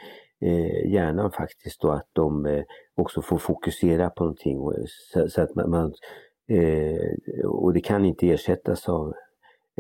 eh, 0.44 0.92
hjärnan 0.92 1.30
faktiskt 1.32 1.80
då 1.80 1.90
att 1.90 2.08
de 2.12 2.46
eh, 2.46 2.62
också 2.96 3.22
får 3.22 3.38
fokusera 3.38 4.10
på 4.10 4.24
någonting. 4.24 4.58
Och, 4.58 4.74
så, 4.86 5.28
så, 5.28 5.42
att 5.42 5.54
man, 5.54 5.70
man 5.70 5.92
eh, 6.50 7.46
och 7.46 7.72
det 7.72 7.80
kan 7.80 8.04
inte 8.04 8.30
ersättas 8.30 8.88
av 8.88 9.12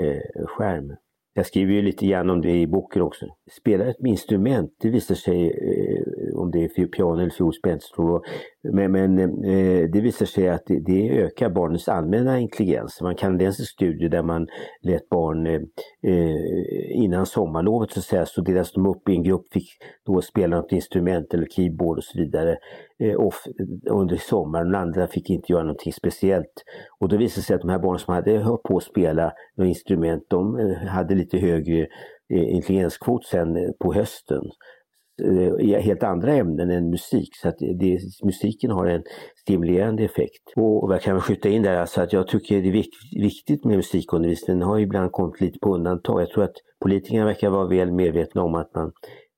eh, 0.00 0.46
skärm. 0.46 0.96
Jag 1.34 1.46
skriver 1.46 1.72
ju 1.72 1.82
lite 1.82 2.06
grann 2.06 2.30
om 2.30 2.40
det 2.40 2.60
i 2.60 2.66
boken 2.66 3.02
också. 3.02 3.26
Spela 3.60 3.84
ett 3.84 3.96
instrument, 4.06 4.70
det 4.80 4.90
visar 4.90 5.14
sig, 5.14 5.46
eh, 5.46 6.38
om 6.38 6.50
det 6.50 6.64
är 6.64 6.86
piano 6.86 7.20
eller 7.20 7.30
fiol 7.30 7.54
spelar 7.54 7.78
men, 8.62 8.92
men 8.92 9.18
eh, 9.44 9.90
det 9.90 10.00
visar 10.00 10.26
sig 10.26 10.48
att 10.48 10.62
det, 10.66 10.80
det, 10.80 11.10
ökar 11.10 11.50
barnens 11.50 11.88
allmänna 11.88 12.38
intelligens. 12.38 13.00
Man 13.00 13.14
kan 13.14 13.38
läsa 13.38 13.62
studier 13.62 14.08
där 14.08 14.22
man 14.22 14.46
lät 14.82 15.08
barn 15.08 15.46
eh, 15.46 15.60
eh, 16.02 17.02
innan 17.02 17.26
sommarlovet 17.26 17.90
så, 17.90 17.98
att 17.98 18.04
säga, 18.04 18.26
så 18.26 18.40
delas 18.40 18.72
de 18.72 18.86
upp 18.86 19.08
i 19.08 19.12
en 19.12 19.22
grupp, 19.22 19.52
fick 19.52 19.68
då 20.06 20.22
spela 20.22 20.56
något 20.56 20.72
instrument 20.72 21.34
eller 21.34 21.46
keyboard 21.46 21.98
och 21.98 22.04
så 22.04 22.18
vidare 22.18 22.56
eh, 22.98 23.16
off, 23.16 23.44
under 23.90 24.16
sommaren. 24.16 24.66
Den 24.66 24.82
andra 24.82 25.06
fick 25.06 25.30
inte 25.30 25.52
göra 25.52 25.62
någonting 25.62 25.92
speciellt. 25.92 26.64
Och 26.98 27.08
då 27.08 27.16
visade 27.16 27.40
det 27.40 27.44
sig 27.44 27.56
att 27.56 27.62
de 27.62 27.70
här 27.70 27.78
barnen 27.78 27.98
som 27.98 28.14
hade 28.14 28.38
hört 28.38 28.62
på 28.62 28.76
att 28.76 28.82
spela 28.82 29.32
något 29.56 29.66
instrument, 29.66 30.22
de 30.28 30.58
eh, 30.58 30.88
hade 30.88 31.14
lite 31.14 31.38
högre 31.38 31.86
eh, 32.34 32.54
intelligenskvot 32.54 33.24
sen 33.24 33.56
eh, 33.56 33.70
på 33.80 33.94
hösten 33.94 34.42
Eh, 35.24 35.66
i 35.66 35.80
helt 35.80 36.02
andra 36.02 36.32
ämnen 36.34 36.70
än 36.70 36.90
musik. 36.90 37.36
Så 37.36 37.48
att 37.48 37.58
det, 37.58 37.98
musiken 38.24 38.70
har 38.70 38.86
en 38.86 39.02
stimulerande 39.36 40.04
effekt. 40.04 40.42
Och 40.56 40.94
jag 40.94 41.02
kan 41.02 41.14
väl 41.14 41.22
skjuta 41.22 41.48
in 41.48 41.62
där 41.62 41.76
alltså 41.76 42.00
att 42.00 42.12
jag 42.12 42.28
tycker 42.28 42.62
det 42.62 42.68
är 42.68 42.84
viktigt 43.20 43.64
med 43.64 43.76
musikundervisning. 43.76 44.58
Den 44.58 44.68
har 44.68 44.78
ibland 44.78 45.12
kommit 45.12 45.40
lite 45.40 45.58
på 45.58 45.74
undantag. 45.74 46.22
Jag 46.22 46.30
tror 46.30 46.44
att 46.44 46.56
politikerna 46.82 47.24
verkar 47.24 47.50
vara 47.50 47.68
väl 47.68 47.92
medvetna 47.92 48.42
om 48.42 48.54
att 48.54 48.74
man 48.74 48.92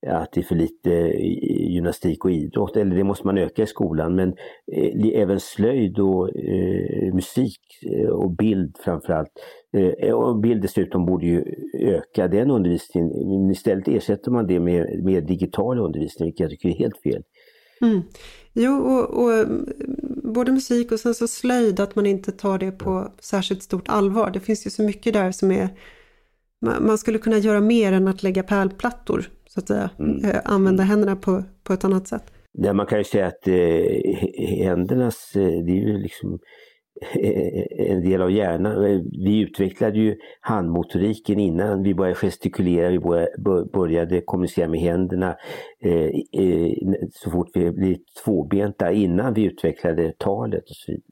att 0.07 0.33
det 0.33 0.41
är 0.41 0.45
för 0.45 0.55
lite 0.55 0.93
eh, 0.93 1.73
gymnastik 1.73 2.25
och 2.25 2.31
idrott, 2.31 2.77
eller 2.77 2.97
det 2.97 3.05
måste 3.05 3.27
man 3.27 3.39
öka 3.39 3.63
i 3.63 3.67
skolan. 3.67 4.15
Men 4.15 4.29
eh, 4.73 5.21
även 5.21 5.41
slöjd 5.41 5.99
och 5.99 6.37
eh, 6.37 7.15
musik 7.15 7.61
eh, 7.83 8.09
och 8.09 8.31
bild 8.31 8.77
framförallt, 8.85 9.31
eh, 9.77 10.09
eh, 10.09 10.15
och 10.15 10.41
bild 10.41 10.63
dessutom 10.63 11.07
borde 11.07 11.27
ju 11.27 11.45
öka 11.79 12.29
den 12.29 12.51
undervisningen. 12.51 13.09
Men 13.29 13.51
istället 13.51 13.89
ersätter 13.89 14.31
man 14.31 14.47
det 14.47 14.61
med, 14.61 15.05
med 15.05 15.27
digital 15.27 15.79
undervisning, 15.79 16.27
vilket 16.27 16.41
jag 16.41 16.51
tycker 16.51 16.69
är 16.69 16.79
helt 16.79 17.03
fel. 17.03 17.23
Mm. 17.81 18.03
Jo, 18.53 18.73
och, 18.73 19.23
och, 19.23 19.33
mm, 19.33 19.67
både 20.35 20.53
musik 20.53 20.93
och 20.93 21.01
sen 21.01 21.15
så 21.15 21.29
slöjd, 21.29 21.81
att 21.81 21.97
man 21.97 22.07
inte 22.07 22.33
tar 22.33 22.59
det 22.59 22.73
på 22.73 23.13
särskilt 23.21 23.63
stort 23.63 23.89
allvar. 23.89 24.31
Det 24.31 24.41
finns 24.41 24.67
ju 24.67 24.71
så 24.71 24.83
mycket 24.83 25.13
där 25.13 25.33
som 25.33 25.51
är 25.51 25.69
man 26.81 26.99
skulle 26.99 27.19
kunna 27.19 27.39
göra 27.39 27.61
mer 27.61 27.93
än 27.93 28.09
att 28.09 28.23
lägga 28.23 28.43
pärlplattor 28.43 29.31
så 29.55 29.61
att 29.61 29.69
säga. 29.69 29.91
Mm. 29.99 30.25
Eh, 30.25 30.41
använda 30.45 30.83
händerna 30.83 31.17
på, 31.17 31.45
på 31.65 31.73
ett 31.73 31.85
annat 31.85 32.09
sätt. 32.09 32.33
Ja, 32.53 32.73
man 32.73 32.87
kan 32.87 32.99
ju 32.99 33.05
säga 33.05 33.27
att 33.27 33.49
eh, 33.49 34.65
händernas, 34.65 35.33
eh, 35.37 35.43
det 35.43 35.73
är 35.73 35.87
ju 35.87 35.99
liksom 35.99 36.39
en 37.79 38.03
del 38.03 38.23
av 38.23 38.31
hjärnan. 38.31 39.03
Vi 39.25 39.41
utvecklade 39.41 39.99
ju 39.99 40.17
handmotoriken 40.41 41.41
innan 41.41 41.83
vi 41.83 41.95
började 41.95 42.15
gestikulera, 42.15 42.91
vi 42.91 42.99
började 43.73 44.21
kommunicera 44.21 44.69
med 44.69 44.81
händerna 44.81 45.37
eh, 45.85 46.71
så 47.11 47.31
fort 47.31 47.49
vi 47.55 47.71
blev 47.71 47.97
tvåbenta 48.25 48.93
innan 48.93 49.35
vi 49.35 49.45
utvecklade 49.45 50.13
talet 50.19 50.63
och 50.63 50.77
så 50.77 50.93
vidare. 50.93 51.12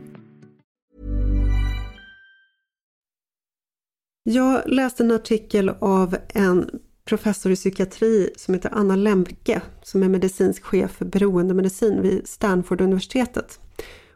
Jag 4.23 4.61
läste 4.65 5.03
en 5.03 5.11
artikel 5.11 5.69
av 5.79 6.17
en 6.27 6.69
professor 7.05 7.51
i 7.51 7.55
psykiatri 7.55 8.29
som 8.35 8.53
heter 8.53 8.69
Anna 8.73 8.95
Lemke 8.95 9.61
som 9.83 10.03
är 10.03 10.09
medicinsk 10.09 10.63
chef 10.63 10.91
för 10.91 11.05
beroendemedicin 11.05 12.01
vid 12.01 12.27
Stanford-universitetet. 12.27 13.59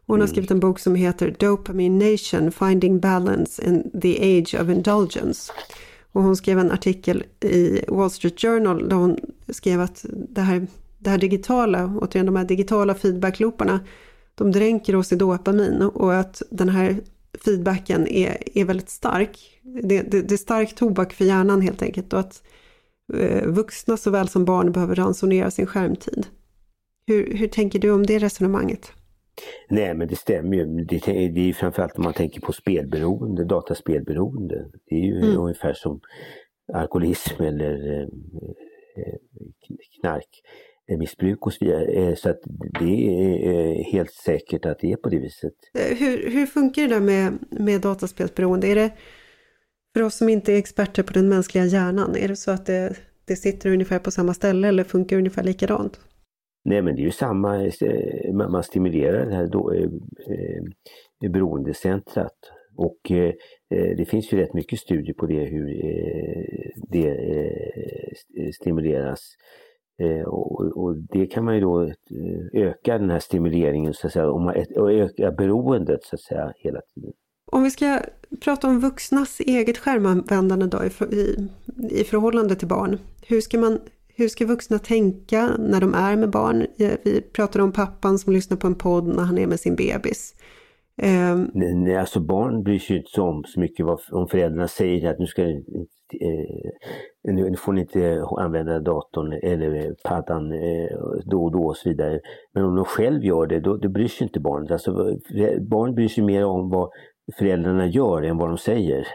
Hon 0.06 0.20
har 0.20 0.26
mm. 0.26 0.28
skrivit 0.28 0.52
en 0.52 0.60
bok 0.60 0.80
som 0.80 0.96
heter 0.96 1.36
Dopamine 1.40 2.12
Nation 2.12 2.52
Finding 2.52 3.00
Balance 3.00 3.66
in 3.66 4.00
the 4.02 4.40
Age 4.40 4.62
of 4.62 4.70
Indulgence. 4.70 5.52
Och 6.12 6.24
hon 6.24 6.36
skrev 6.36 6.60
en 6.60 6.72
artikel 6.72 7.24
i 7.40 7.82
Wall 7.88 8.12
Street 8.12 8.42
Journal 8.42 8.90
där 8.90 8.96
hon 8.96 9.18
skrev 9.50 9.82
att 9.82 10.06
det 10.10 10.42
här, 10.42 10.68
det 10.98 11.10
här 11.10 11.18
digitala, 11.18 11.86
återigen 12.02 12.26
de 12.26 12.36
här 12.36 12.46
digitala 12.46 12.96
feedbacklooparna, 12.96 13.80
de 14.36 14.52
dränker 14.52 14.96
oss 14.96 15.12
i 15.12 15.16
dopamin 15.16 15.82
och 15.82 16.16
att 16.16 16.42
den 16.50 16.70
här 16.70 17.00
feedbacken 17.46 18.08
är, 18.08 18.58
är 18.58 18.66
väldigt 18.66 18.90
stark. 18.90 19.55
Det, 19.84 20.02
det, 20.02 20.22
det 20.22 20.36
är 20.36 20.38
stark 20.38 20.76
tobak 20.76 21.14
för 21.14 21.26
hjärnan 21.26 21.62
helt 21.62 21.82
enkelt 21.82 22.14
och 22.14 22.20
att 22.20 22.44
Eh, 23.14 23.48
vuxna 23.48 23.98
såväl 23.98 24.28
som 24.28 24.46
barn 24.46 24.72
behöver 24.72 24.96
ransonera 24.96 25.52
sin 25.52 25.66
skärmtid. 25.66 26.28
Hur, 27.08 27.38
hur 27.38 27.48
tänker 27.48 27.80
du 27.80 27.92
om 27.92 28.06
det 28.06 28.20
resonemanget? 28.20 28.92
Nej 29.70 29.94
men 29.94 30.08
det 30.08 30.16
stämmer 30.16 30.58
ju. 30.58 30.66
Det, 30.66 31.00
det 31.28 31.50
är 31.50 31.54
framförallt 31.54 31.98
om 31.98 32.04
man 32.04 32.14
tänker 32.14 32.42
på 32.42 32.54
spelberoende, 32.54 33.46
dataspelberoende. 33.46 34.66
Det 34.90 34.96
är 34.96 35.00
ju 35.00 35.18
mm. 35.18 35.38
ungefär 35.38 35.74
som 35.74 36.00
alkoholism 36.74 37.44
eller 37.44 38.02
eh, 38.02 38.08
eh 38.98 39.16
knarkmissbruk 40.02 41.46
och 41.46 41.54
så 41.54 41.66
vidare. 41.66 42.16
Så 42.16 42.30
att 42.30 42.40
det 42.80 43.08
är 43.08 43.92
helt 43.92 44.14
säkert 44.14 44.66
att 44.66 44.80
det 44.80 44.92
är 44.92 44.96
på 44.96 45.10
det 45.10 45.20
viset. 45.20 45.54
Hur, 45.74 46.30
hur 46.30 46.46
funkar 46.46 46.82
det 46.82 46.88
där 46.88 47.00
med, 47.00 47.38
med 47.50 47.82
dataspelsberoende? 47.82 48.68
Är 48.68 48.76
det 48.76 48.92
för 49.96 50.04
oss 50.04 50.16
som 50.16 50.30
inte 50.30 50.54
är 50.54 50.58
experter 50.58 51.04
på 51.04 51.14
den 51.14 51.30
mänskliga 51.30 51.66
hjärnan, 51.66 52.16
är 52.16 52.28
det 52.28 52.36
så 52.36 52.52
att 52.52 52.66
det, 52.66 52.96
det 53.26 53.36
sitter 53.36 53.74
ungefär 53.74 54.00
på 54.00 54.12
samma 54.12 54.34
ställe 54.34 54.68
eller 54.68 54.84
funkar 54.84 55.18
ungefär 55.18 55.44
likadant? 55.44 56.00
Nej 56.66 56.82
men 56.82 56.96
det 56.96 57.02
är 57.02 57.06
ju 57.06 57.12
samma, 57.12 57.66
eh, 57.66 58.34
man 58.34 58.64
stimulerar 58.64 59.26
det 59.26 59.36
här 59.36 59.48
då, 59.48 59.74
eh, 59.74 59.90
eh, 61.24 61.32
beroendecentrat 61.32 62.38
och 62.78 63.12
eh, 63.12 63.34
eh, 63.76 63.98
det 63.98 64.06
finns 64.10 64.34
ju 64.34 64.38
rätt 64.38 64.54
mycket 64.54 64.80
studier 64.80 65.14
på 65.14 65.26
det 65.26 65.46
hur 65.46 65.86
eh, 65.86 66.72
det 66.90 67.08
eh, 68.38 68.52
stimuleras. 68.52 69.20
Eh, 70.02 70.28
och, 70.28 70.78
och, 70.78 70.98
det 70.98 71.26
kan 71.26 71.46
man 71.46 71.56
ju 71.56 71.62
då 71.62 71.92
öka 72.54 72.98
den 72.98 73.10
här 73.10 73.20
stimuleringen 73.20 73.94
så 73.94 74.08
att 74.08 74.14
säga, 74.14 74.30
och 74.30 74.92
öka 74.92 75.32
beroendet 75.32 76.04
så 76.04 76.16
att 76.16 76.22
säga 76.22 76.54
hela 76.58 76.82
tiden. 76.82 77.14
Om 77.52 77.64
vi 77.64 77.72
ska 77.72 78.00
prata 78.42 78.68
om 78.68 78.80
vuxnas 78.80 79.40
eget 79.40 79.78
skärmanvändande 79.78 80.66
då 80.66 80.84
i, 80.84 81.16
i, 81.16 81.50
i 81.90 82.04
förhållande 82.04 82.56
till 82.56 82.68
barn. 82.68 83.00
Hur 83.28 83.42
ska, 83.42 83.60
man, 83.60 83.80
hur 84.16 84.28
ska 84.28 84.46
vuxna 84.46 84.80
tänka 84.80 85.52
när 85.60 85.82
de 85.82 85.94
är 85.94 86.16
med 86.16 86.30
barn? 86.30 86.66
Vi 86.78 87.22
pratade 87.22 87.64
om 87.64 87.72
pappan 87.72 88.20
som 88.20 88.34
lyssnar 88.34 88.58
på 88.58 88.68
en 88.68 88.76
podd 88.76 89.08
när 89.08 89.24
han 89.24 89.38
är 89.38 89.48
med 89.48 89.60
sin 89.60 89.76
bebis. 89.76 90.36
Um, 91.04 91.52
nej, 91.54 91.96
alltså 91.96 92.20
barn 92.20 92.64
bryr 92.64 92.80
sig 92.80 92.98
inte 92.98 93.10
så 93.12 93.24
om 93.24 93.44
så 93.48 93.60
mycket 93.60 93.86
vad, 93.86 94.00
om 94.12 94.28
föräldrarna 94.28 94.68
säger 94.68 95.12
att 95.12 95.20
nu 95.20 95.26
ska 95.26 95.42
eh, 95.42 95.60
nu 97.24 97.56
får 97.56 97.74
ni 97.74 97.82
inte 97.82 98.24
använda 98.38 98.80
datorn 98.80 99.34
eller 99.34 99.96
paddan 100.04 100.52
eh, 100.52 100.98
då 101.26 101.44
och 101.44 101.52
då 101.52 101.66
och 101.66 101.78
så 101.78 101.90
vidare. 101.90 102.20
Men 102.54 102.64
om 102.64 102.76
de 102.76 102.86
själv 102.86 103.24
gör 103.24 103.48
det, 103.48 103.60
då, 103.60 103.78
då 103.78 103.90
bryr 103.90 104.08
sig 104.08 104.28
inte 104.28 104.40
barnet. 104.40 104.72
Alltså, 104.72 104.92
eh, 105.36 105.62
barn 105.62 105.96
bryr 105.96 106.08
sig 106.08 106.24
mer 106.24 106.46
om 106.46 106.70
vad 106.70 106.90
föräldrarna 107.34 107.88
gör 107.88 108.22
än 108.22 108.38
vad 108.38 108.50
de 108.50 108.58
säger. 108.58 109.08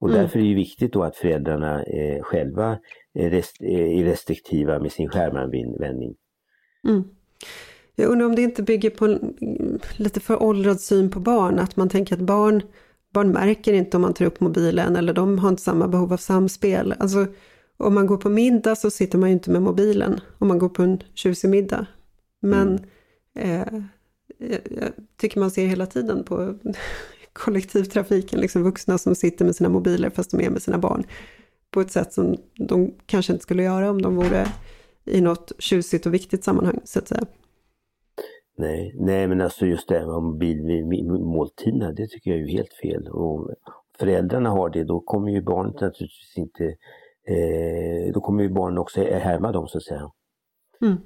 Och 0.00 0.08
mm. 0.08 0.20
därför 0.20 0.38
är 0.38 0.42
det 0.42 0.54
viktigt 0.54 0.92
då 0.92 1.02
att 1.02 1.16
föräldrarna 1.16 1.82
eh, 1.82 2.22
själva 2.22 2.78
är, 3.14 3.30
rest, 3.30 3.60
är, 3.60 4.04
restriktiva 4.04 4.78
med 4.78 4.92
sin 4.92 5.08
skärmanvändning. 5.08 6.14
Mm. 6.88 7.04
Jag 7.94 8.10
undrar 8.10 8.26
om 8.26 8.34
det 8.34 8.42
inte 8.42 8.62
bygger 8.62 8.90
på 8.90 9.04
en 9.04 9.34
lite 9.96 10.20
föråldrad 10.20 10.80
syn 10.80 11.10
på 11.10 11.20
barn, 11.20 11.58
att 11.58 11.76
man 11.76 11.88
tänker 11.88 12.14
att 12.14 12.20
barn, 12.20 12.62
barn 13.12 13.30
märker 13.32 13.72
inte 13.72 13.96
om 13.96 14.00
man 14.00 14.14
tar 14.14 14.24
upp 14.24 14.40
mobilen 14.40 14.96
eller 14.96 15.12
de 15.12 15.38
har 15.38 15.48
inte 15.48 15.62
samma 15.62 15.88
behov 15.88 16.12
av 16.12 16.16
samspel. 16.16 16.94
Alltså, 16.98 17.26
om 17.76 17.94
man 17.94 18.06
går 18.06 18.16
på 18.16 18.28
middag 18.28 18.76
så 18.76 18.90
sitter 18.90 19.18
man 19.18 19.28
ju 19.28 19.32
inte 19.32 19.50
med 19.50 19.62
mobilen 19.62 20.20
om 20.38 20.48
man 20.48 20.58
går 20.58 20.68
på 20.68 20.82
en 20.82 21.02
tjusig 21.14 21.50
middag. 21.50 21.86
Men 22.40 22.78
mm. 23.34 23.62
eh, 23.62 23.82
jag 24.38 24.92
tycker 25.16 25.40
man 25.40 25.50
ser 25.50 25.66
hela 25.66 25.86
tiden 25.86 26.24
på 26.24 26.58
kollektivtrafiken, 27.32 28.40
liksom 28.40 28.62
vuxna 28.62 28.98
som 28.98 29.14
sitter 29.14 29.44
med 29.44 29.56
sina 29.56 29.68
mobiler 29.68 30.10
fast 30.10 30.30
de 30.30 30.40
är 30.40 30.50
med 30.50 30.62
sina 30.62 30.78
barn 30.78 31.04
på 31.70 31.80
ett 31.80 31.90
sätt 31.90 32.12
som 32.12 32.36
de 32.54 32.94
kanske 33.06 33.32
inte 33.32 33.42
skulle 33.42 33.62
göra 33.62 33.90
om 33.90 34.02
de 34.02 34.16
vore 34.16 34.46
i 35.04 35.20
något 35.20 35.52
tjusigt 35.58 36.06
och 36.06 36.14
viktigt 36.14 36.44
sammanhang 36.44 36.80
så 36.84 36.98
att 36.98 37.08
säga. 37.08 37.24
Nej, 38.56 38.94
nej 38.98 39.28
men 39.28 39.40
alltså 39.40 39.66
just 39.66 39.88
det 39.88 39.98
här 39.98 40.06
med 40.06 40.22
mobilmåltiderna, 40.22 41.92
det 41.92 42.06
tycker 42.06 42.30
jag 42.30 42.40
är 42.40 42.44
ju 42.44 42.56
helt 42.56 42.72
fel. 42.72 43.08
Och 43.08 43.50
föräldrarna 43.98 44.50
har 44.50 44.70
det, 44.70 44.84
då 44.84 45.00
kommer 45.00 45.30
ju 45.30 45.42
barnet 45.42 45.80
naturligtvis 45.80 46.34
inte, 46.36 46.64
eh, 47.26 48.12
då 48.14 48.20
kommer 48.20 48.42
ju 48.42 48.48
barnen 48.48 48.78
också 48.78 49.00
härma 49.02 49.52
dem 49.52 49.68
så 49.68 49.78
att 49.78 49.84
säga. 49.84 50.10
Mm. 50.80 50.96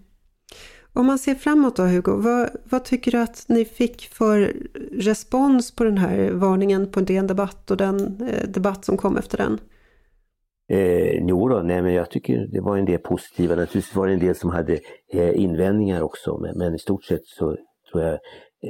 Om 0.97 1.07
man 1.07 1.19
ser 1.19 1.35
framåt 1.35 1.77
då 1.77 1.83
Hugo, 1.83 2.17
vad, 2.17 2.51
vad, 2.71 2.85
tycker 2.85 3.11
du 3.11 3.19
att 3.19 3.45
ni 3.49 3.65
fick 3.65 4.03
för 4.03 4.57
respons 4.93 5.77
på 5.77 5.85
den 5.85 5.99
här 5.99 6.31
varningen 6.31 6.91
på 6.91 7.01
DN 7.01 7.27
Debatt 7.27 7.71
och 7.71 7.77
den 7.77 7.97
eh, 8.29 8.49
debatt 8.49 8.85
som 8.85 8.97
kom 8.97 9.17
efter 9.17 9.39
den? 9.39 9.59
Eh, 10.69 11.27
jo 11.29 11.49
då, 11.49 11.63
nej 11.63 11.83
men 11.83 11.93
jag 11.95 12.11
tycker 12.11 12.47
det 12.53 12.61
var 12.61 12.77
en 12.77 12.85
del 12.85 12.99
positiva. 12.99 13.55
Naturligtvis 13.55 13.95
var 13.95 14.07
det 14.07 14.13
en 14.13 14.21
del 14.21 14.35
som 14.35 14.51
hade 14.51 14.79
eh, 15.13 15.41
invändningar 15.41 16.03
också 16.03 16.39
men, 16.39 16.59
men, 16.59 16.75
i 16.75 16.79
stort 16.79 17.05
sett 17.05 17.27
så 17.27 17.57
tror 17.93 18.03
jag 18.03 18.19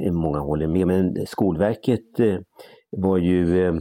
eh, 0.05 0.11
många 0.11 0.39
håller 0.39 0.67
med. 0.67 0.87
Men 0.87 1.25
Skolverket 1.27 2.19
eh, 2.19 2.37
var 2.91 3.17
ju 3.17 3.65
eh, 3.65 3.75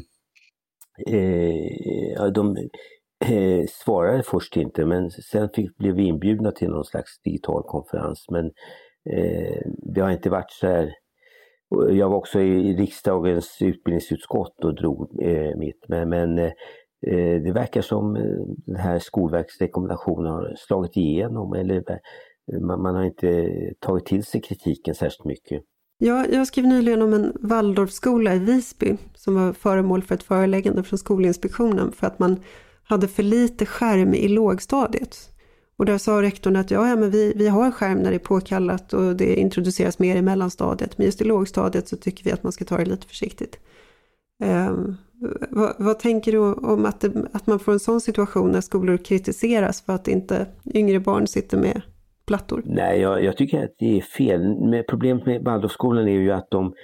eh 1.07 2.33
de 2.35 2.57
eh, 3.31 3.67
svarade 3.69 4.23
först 4.23 4.57
inte 4.57 4.85
men 4.85 5.11
sen 5.11 5.49
fick, 5.55 5.77
blev 5.77 5.95
vi 5.95 6.03
inbjudna 6.03 6.51
till 6.51 6.69
någon 6.69 6.85
slags 6.85 7.21
digital 7.25 7.63
konferens. 7.63 8.27
Men 8.31 8.47
eh, 9.11 9.63
det 9.95 10.01
har 10.01 10.11
inte 10.11 10.31
varit 10.31 10.51
så 10.51 10.67
här. 10.67 10.93
Jag 11.91 12.09
var 12.09 12.17
också 12.17 12.41
i 12.41 12.77
riksdagens 12.77 13.57
utbildningsutskott 13.61 14.65
och 14.65 14.75
drog 14.75 15.23
eh, 15.23 15.57
mitt. 15.57 15.85
Men, 15.89 16.09
men 16.09 16.39
eh, 16.39 16.53
det 17.45 17.53
verkar 17.53 17.83
som 17.83 18.17
eh, 18.17 18.23
den 18.67 18.77
här 18.77 18.99
Skolverksrekommendationen 18.99 20.33
har 20.33 20.55
slagit 20.57 20.97
igenom 20.97 21.53
eller 21.53 21.77
eh, 21.77 22.61
man, 22.61 22.83
man 22.83 22.95
har 22.95 23.05
inte 23.05 23.51
tagit 23.81 24.07
till 24.07 24.25
sig 24.25 24.41
kritiken 24.41 24.95
särskilt 24.95 25.25
mycket. 25.25 25.63
Ja, 25.99 26.27
jag 26.27 26.47
skrev 26.47 26.67
nyligen 26.67 27.03
om 27.03 27.13
en 27.13 27.33
Waldorfskola 27.41 28.35
i 28.35 28.39
Visby 28.39 28.97
som 29.15 29.35
var 29.35 29.53
föremål 29.53 30.03
för 30.03 30.15
ett 30.15 30.23
föreläggande 30.23 30.83
från 30.83 30.99
Skolinspektionen 30.99 31.93
för 31.93 32.07
att 32.07 32.19
man 32.19 32.41
hade 32.85 33.09
för 33.09 33.23
lite 33.23 33.67
skärm 33.67 34.15
i 34.15 34.29
lågstadiet. 34.29 35.31
Och 35.77 35.87
där 35.87 35.99
sa 35.99 36.23
rektorn 36.23 36.57
att 36.57 36.71
ja, 36.71 36.89
ja 36.89 36.97
men 36.97 37.11
vi, 37.11 37.33
vi 37.37 37.49
har 37.49 37.71
skärm 37.71 37.99
när 37.99 38.11
det 38.11 38.17
är 38.17 38.19
påkallat 38.19 38.93
och 38.93 39.17
det 39.17 39.41
introduceras 39.41 39.99
mer 39.99 40.17
i 40.17 40.23
mellanstadiet. 40.23 40.99
Men 40.99 41.05
just 41.05 41.21
i 41.21 41.25
lågstadiet 41.25 41.89
så 41.89 41.97
tycker 41.97 42.25
vi 42.25 42.33
att 42.33 42.43
man 42.43 42.53
ska 42.53 42.65
ta 42.65 42.77
det 42.77 42.85
lite 42.85 43.07
försiktigt. 43.07 43.59
Eh, 44.43 44.73
vad, 45.51 45.75
vad, 45.79 45.99
tänker 45.99 46.33
du 46.33 46.39
om 46.39 46.87
att, 46.87 47.01
det, 47.01 47.13
att 47.33 47.47
man 47.47 47.59
får 47.59 47.73
en 47.73 47.81
sån 47.81 48.01
situation 48.01 48.51
när 48.51 48.61
skolor 48.61 48.97
kritiseras 48.97 49.83
för 49.83 49.93
att 49.93 50.09
inte 50.09 50.47
yngre 50.75 51.01
barn 51.01 51.27
sitter 51.27 51.59
med 51.59 51.83
plattor? 52.27 52.63
Nej, 52.65 53.01
jag, 53.01 53.25
jag 53.25 53.37
tycker 53.37 53.65
att 53.65 53.75
det 53.79 53.99
är 53.99 54.01
fel. 54.01 54.85
Problemet 54.89 55.27
med 55.27 55.43
Waldorfskolan 55.45 56.09
är 56.09 56.13
ju 56.13 56.33
att 56.33 56.51
de, 56.51 56.75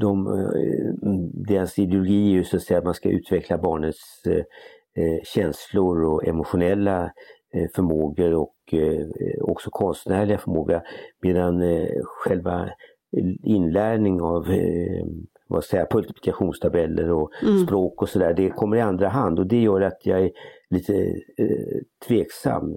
de, 0.00 0.26
eh, 0.26 1.10
deras 1.48 1.78
ideologi 1.78 2.30
är 2.30 2.32
ju 2.32 2.44
så 2.44 2.56
att 2.56 2.62
säga 2.62 2.78
att 2.78 2.84
man 2.84 2.94
ska 2.94 3.08
utveckla 3.08 3.58
barnets 3.58 4.22
känslor 5.24 6.04
och 6.04 6.26
emotionella 6.26 7.12
förmågor 7.74 8.34
och 8.34 8.74
också 9.40 9.70
konstnärliga 9.70 10.38
förmåga. 10.38 10.82
Medan 11.22 11.62
själva 12.04 12.70
inlärning 13.42 14.20
av 14.20 14.46
vad 15.48 15.64
säger, 15.64 15.86
multiplikationstabeller 15.94 17.12
och 17.12 17.30
mm. 17.42 17.58
språk 17.58 18.02
och 18.02 18.08
sådär, 18.08 18.34
det 18.34 18.50
kommer 18.50 18.76
i 18.76 18.80
andra 18.80 19.08
hand 19.08 19.38
och 19.38 19.46
det 19.46 19.62
gör 19.62 19.80
att 19.80 20.06
jag 20.06 20.20
är 20.20 20.30
lite 20.70 20.94
eh, 21.38 21.80
tveksam. 22.08 22.76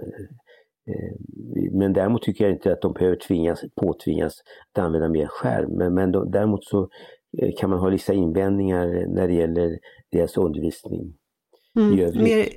Eh, 0.89 1.13
men 1.71 1.93
däremot 1.93 2.23
tycker 2.23 2.43
jag 2.43 2.54
inte 2.54 2.73
att 2.73 2.82
de 2.82 2.93
behöver 2.93 3.15
tvingas, 3.15 3.63
påtvingas 3.75 4.34
att 4.73 4.84
använda 4.84 5.10
mer 5.10 5.28
skärm. 5.28 5.71
Men, 5.71 5.93
men 5.93 6.12
då, 6.12 6.23
däremot 6.23 6.65
så 6.65 6.89
eh, 7.38 7.49
kan 7.58 7.69
man 7.69 7.80
ha 7.80 7.89
vissa 7.89 8.13
invändningar 8.13 9.06
när 9.08 9.28
det 9.28 9.34
gäller 9.34 9.80
deras 10.12 10.38
undervisning. 10.38 11.13
Mm. 11.75 11.95
Mer, 12.23 12.47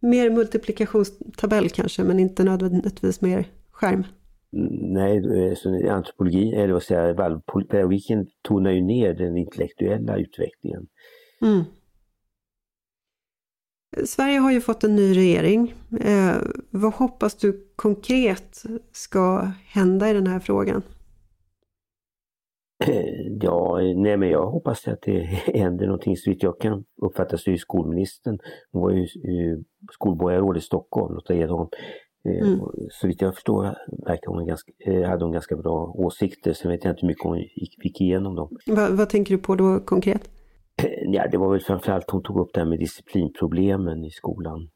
mer 0.00 0.30
multiplikationstabell 0.30 1.68
kanske, 1.68 2.04
men 2.04 2.20
inte 2.20 2.44
nödvändigtvis 2.44 3.20
mer 3.20 3.44
skärm? 3.70 4.04
Nej, 4.52 5.16
eh, 5.16 5.94
antropologi, 5.94 6.54
eller 6.54 6.72
vad 6.72 6.82
säger 6.82 7.14
jag, 7.14 7.42
pedagogiken 7.68 8.26
tonar 8.42 8.70
ju 8.70 8.82
ner 8.82 9.14
den 9.14 9.36
intellektuella 9.36 10.16
utvecklingen. 10.16 10.86
Mm. 11.42 11.64
Sverige 14.04 14.38
har 14.38 14.52
ju 14.52 14.60
fått 14.60 14.84
en 14.84 14.96
ny 14.96 15.16
regering. 15.16 15.74
Eh, 16.00 16.36
vad 16.70 16.92
hoppas 16.92 17.34
du 17.34 17.66
konkret 17.76 18.62
ska 18.92 19.50
hända 19.66 20.10
i 20.10 20.12
den 20.12 20.26
här 20.26 20.40
frågan? 20.40 20.82
Ja, 23.42 23.78
nej 23.96 24.16
men 24.16 24.28
jag 24.28 24.46
hoppas 24.46 24.88
att 24.88 25.02
det 25.02 25.20
händer 25.54 25.86
någonting. 25.86 26.16
Så 26.16 26.30
vitt 26.30 26.42
jag 26.42 26.60
kan 26.60 26.84
uppfatta 27.02 27.38
så 27.38 27.50
är 27.50 27.56
skolministern, 27.56 28.38
hon 28.72 28.82
var 28.82 28.90
ju 28.90 29.06
skolborgarråd 29.92 30.56
i 30.56 30.60
Stockholm, 30.60 31.14
Lotta 31.14 31.34
Edholm, 31.34 31.68
Eh, 32.24 32.48
mm. 32.48 32.60
Så 32.90 33.06
vitt 33.06 33.20
jag 33.20 33.34
förstår 33.34 33.76
verkar 34.06 34.30
hon 34.30 34.46
ganska, 34.46 34.72
eh, 34.86 35.08
hade 35.08 35.24
hon 35.24 35.32
ganska 35.32 35.56
bra 35.56 35.92
åsikter. 35.94 36.52
Sen 36.52 36.70
vet 36.70 36.84
jag 36.84 36.92
inte 36.92 37.00
hur 37.00 37.08
mycket 37.08 37.24
hon 37.24 37.38
gick, 37.38 37.84
gick 37.84 38.00
igenom 38.00 38.34
dem. 38.34 38.56
Va, 38.66 38.88
vad 38.90 39.08
tänker 39.08 39.36
du 39.36 39.42
på 39.42 39.54
då 39.54 39.80
konkret? 39.80 40.30
Ja, 41.12 41.28
det 41.30 41.38
var 41.38 41.52
väl 41.52 41.60
framförallt 41.60 42.10
hon 42.10 42.22
tog 42.22 42.40
upp 42.40 42.50
det 42.54 42.60
här 42.60 42.66
med 42.66 42.78
disciplinproblemen 42.78 44.04
i 44.04 44.10
skolan. 44.10 44.70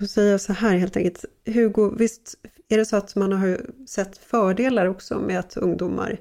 Då 0.00 0.06
säger 0.06 0.30
jag 0.30 0.40
så 0.40 0.52
här 0.52 0.76
helt 0.76 0.96
enkelt. 0.96 1.24
Hugo, 1.46 1.94
visst 1.98 2.34
är 2.68 2.78
det 2.78 2.84
så 2.84 2.96
att 2.96 3.16
man 3.16 3.32
har 3.32 3.60
sett 3.86 4.18
fördelar 4.18 4.86
också 4.86 5.18
med 5.18 5.38
att 5.38 5.56
ungdomar 5.56 6.20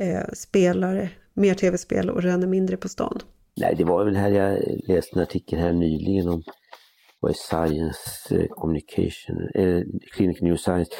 eh, 0.00 0.32
spelar 0.32 1.08
mer 1.34 1.54
tv-spel 1.54 2.10
och 2.10 2.22
ränner 2.22 2.46
mindre 2.46 2.76
på 2.76 2.88
stan? 2.88 3.20
Nej, 3.56 3.74
det 3.78 3.84
var 3.84 4.04
väl 4.04 4.16
här 4.16 4.30
jag 4.30 4.58
läste 4.88 5.16
en 5.16 5.22
artikel 5.22 5.58
här 5.58 5.72
nyligen 5.72 6.28
om 6.28 6.42
vad 7.20 7.30
är 7.30 7.34
Science 7.34 8.36
eh, 8.36 8.46
Communication, 8.48 9.48
eh, 9.54 9.82
Clinic 10.12 10.40
New 10.40 10.56
Science, 10.56 10.90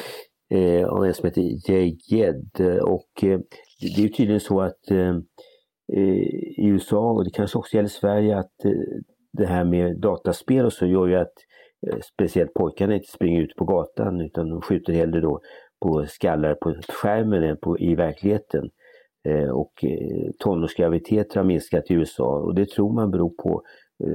eh, 0.51 0.85
av 0.85 1.05
en 1.05 1.15
som 1.15 1.27
heter 1.27 1.71
Jay 1.71 1.99
Jed. 2.09 2.51
Och 2.83 3.25
eh, 3.25 3.39
det 3.81 3.87
är 3.87 4.01
ju 4.01 4.09
tydligen 4.09 4.41
så 4.41 4.61
att 4.61 4.91
eh, 4.91 5.19
i 5.93 6.67
USA, 6.67 7.11
och 7.11 7.25
det 7.25 7.31
kanske 7.31 7.59
också 7.59 7.77
gäller 7.77 7.89
Sverige, 7.89 8.39
att 8.39 8.65
eh, 8.65 8.71
det 9.33 9.47
här 9.47 9.65
med 9.65 10.01
dataspel 10.01 10.67
och 10.67 10.73
så 10.73 10.87
gör 10.87 11.07
ju 11.07 11.17
att 11.17 11.33
eh, 11.87 11.99
speciellt 12.15 12.55
pojkarna 12.55 12.95
inte 12.95 13.11
springer 13.11 13.43
ut 13.43 13.57
på 13.57 13.65
gatan 13.65 14.21
utan 14.21 14.49
de 14.49 14.61
skjuter 14.61 14.93
hellre 14.93 15.21
då 15.21 15.41
på 15.83 16.07
skallar 16.09 16.55
på 16.55 16.75
skärmen 16.89 17.43
än 17.43 17.57
på, 17.57 17.79
i 17.79 17.95
verkligheten. 17.95 18.71
Eh, 19.29 19.49
och 19.49 19.73
tonårsgraviditeter 20.39 21.37
har 21.37 21.45
minskat 21.45 21.91
i 21.91 21.95
USA 21.95 22.39
och 22.41 22.55
det 22.55 22.71
tror 22.71 22.93
man 22.93 23.11
beror 23.11 23.31
på 23.43 23.63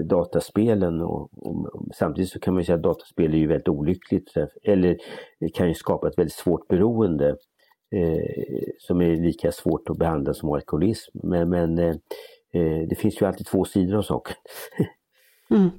dataspelen 0.10 1.02
och, 1.02 1.30
och, 1.34 1.76
och, 1.76 1.88
samtidigt 1.96 2.30
så 2.30 2.40
kan 2.40 2.54
man 2.54 2.64
säga 2.64 2.76
att 2.76 2.84
dataspel 2.84 3.34
är 3.34 3.38
ju 3.38 3.48
väldigt 3.48 3.68
olyckligt 3.68 4.34
eller 4.64 4.98
det 5.40 5.50
kan 5.50 5.68
ju 5.68 5.74
skapa 5.74 6.08
ett 6.08 6.18
väldigt 6.18 6.34
svårt 6.34 6.68
beroende 6.68 7.36
eh, 7.96 8.74
som 8.80 9.02
är 9.02 9.16
lika 9.16 9.52
svårt 9.52 9.90
att 9.90 9.98
behandla 9.98 10.34
som 10.34 10.54
alkoholism. 10.54 11.20
Men, 11.24 11.50
men 11.50 11.78
eh, 11.78 11.96
eh 12.54 12.88
det 12.90 12.96
finns 12.98 13.22
ju 13.22 13.26
alltid 13.26 13.48
två 13.48 13.66
sidor 13.66 13.98
av 13.98 14.02
saken. 14.02 14.36
mm. 15.50 15.70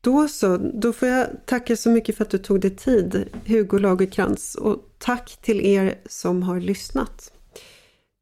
Då 0.00 0.28
så, 0.28 0.56
då 0.56 0.92
får 0.92 1.08
jag 1.08 1.26
tacka 1.46 1.76
så 1.76 1.90
mycket 1.90 2.16
för 2.16 2.24
att 2.24 2.30
du 2.30 2.38
tog 2.38 2.60
dig 2.60 2.76
tid, 2.76 3.28
Hugo 3.46 3.78
Lagerkrans, 3.78 4.54
och 4.54 4.76
tack 4.98 5.42
till 5.42 5.66
er 5.66 5.94
som 6.06 6.42
har 6.42 6.60
lyssnat. 6.60 7.32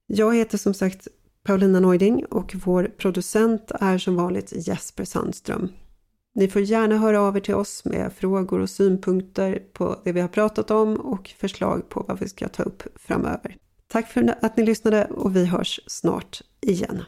Jag 0.07 0.37
heter 0.37 0.59
som 0.59 0.74
sagt 0.74 1.09
Paulina 1.42 1.81
Neuding 1.81 2.24
och 2.24 2.55
vår 2.64 2.85
producent 2.98 3.70
är 3.81 3.98
som 3.98 4.16
vanligt 4.16 4.53
Jesper 4.68 5.05
Sandström. 5.05 5.68
Ni 6.40 6.48
får 6.48 6.62
gärna 6.62 6.96
höra 6.96 7.20
av 7.20 7.37
er 7.37 7.40
till 7.40 7.55
oss 7.55 7.85
med 7.85 8.12
frågor 8.12 8.61
och 8.61 8.70
synpunkter 8.70 9.62
på 9.72 10.00
det 10.05 10.12
vi 10.12 10.20
har 10.20 10.29
pratat 10.29 10.70
om 10.70 10.96
och 10.96 11.31
förslag 11.38 11.88
på 11.88 12.05
vad 12.09 12.20
vi 12.20 12.29
ska 12.29 12.48
ta 12.48 12.62
upp 12.62 12.83
framöver. 12.96 13.57
Tack 13.88 14.09
för 14.09 14.35
att 14.42 14.57
ni 14.57 14.64
lyssnade 14.64 15.05
och 15.05 15.37
vi 15.37 15.44
hörs 15.46 15.81
snart 15.87 16.40
igen. 16.61 17.03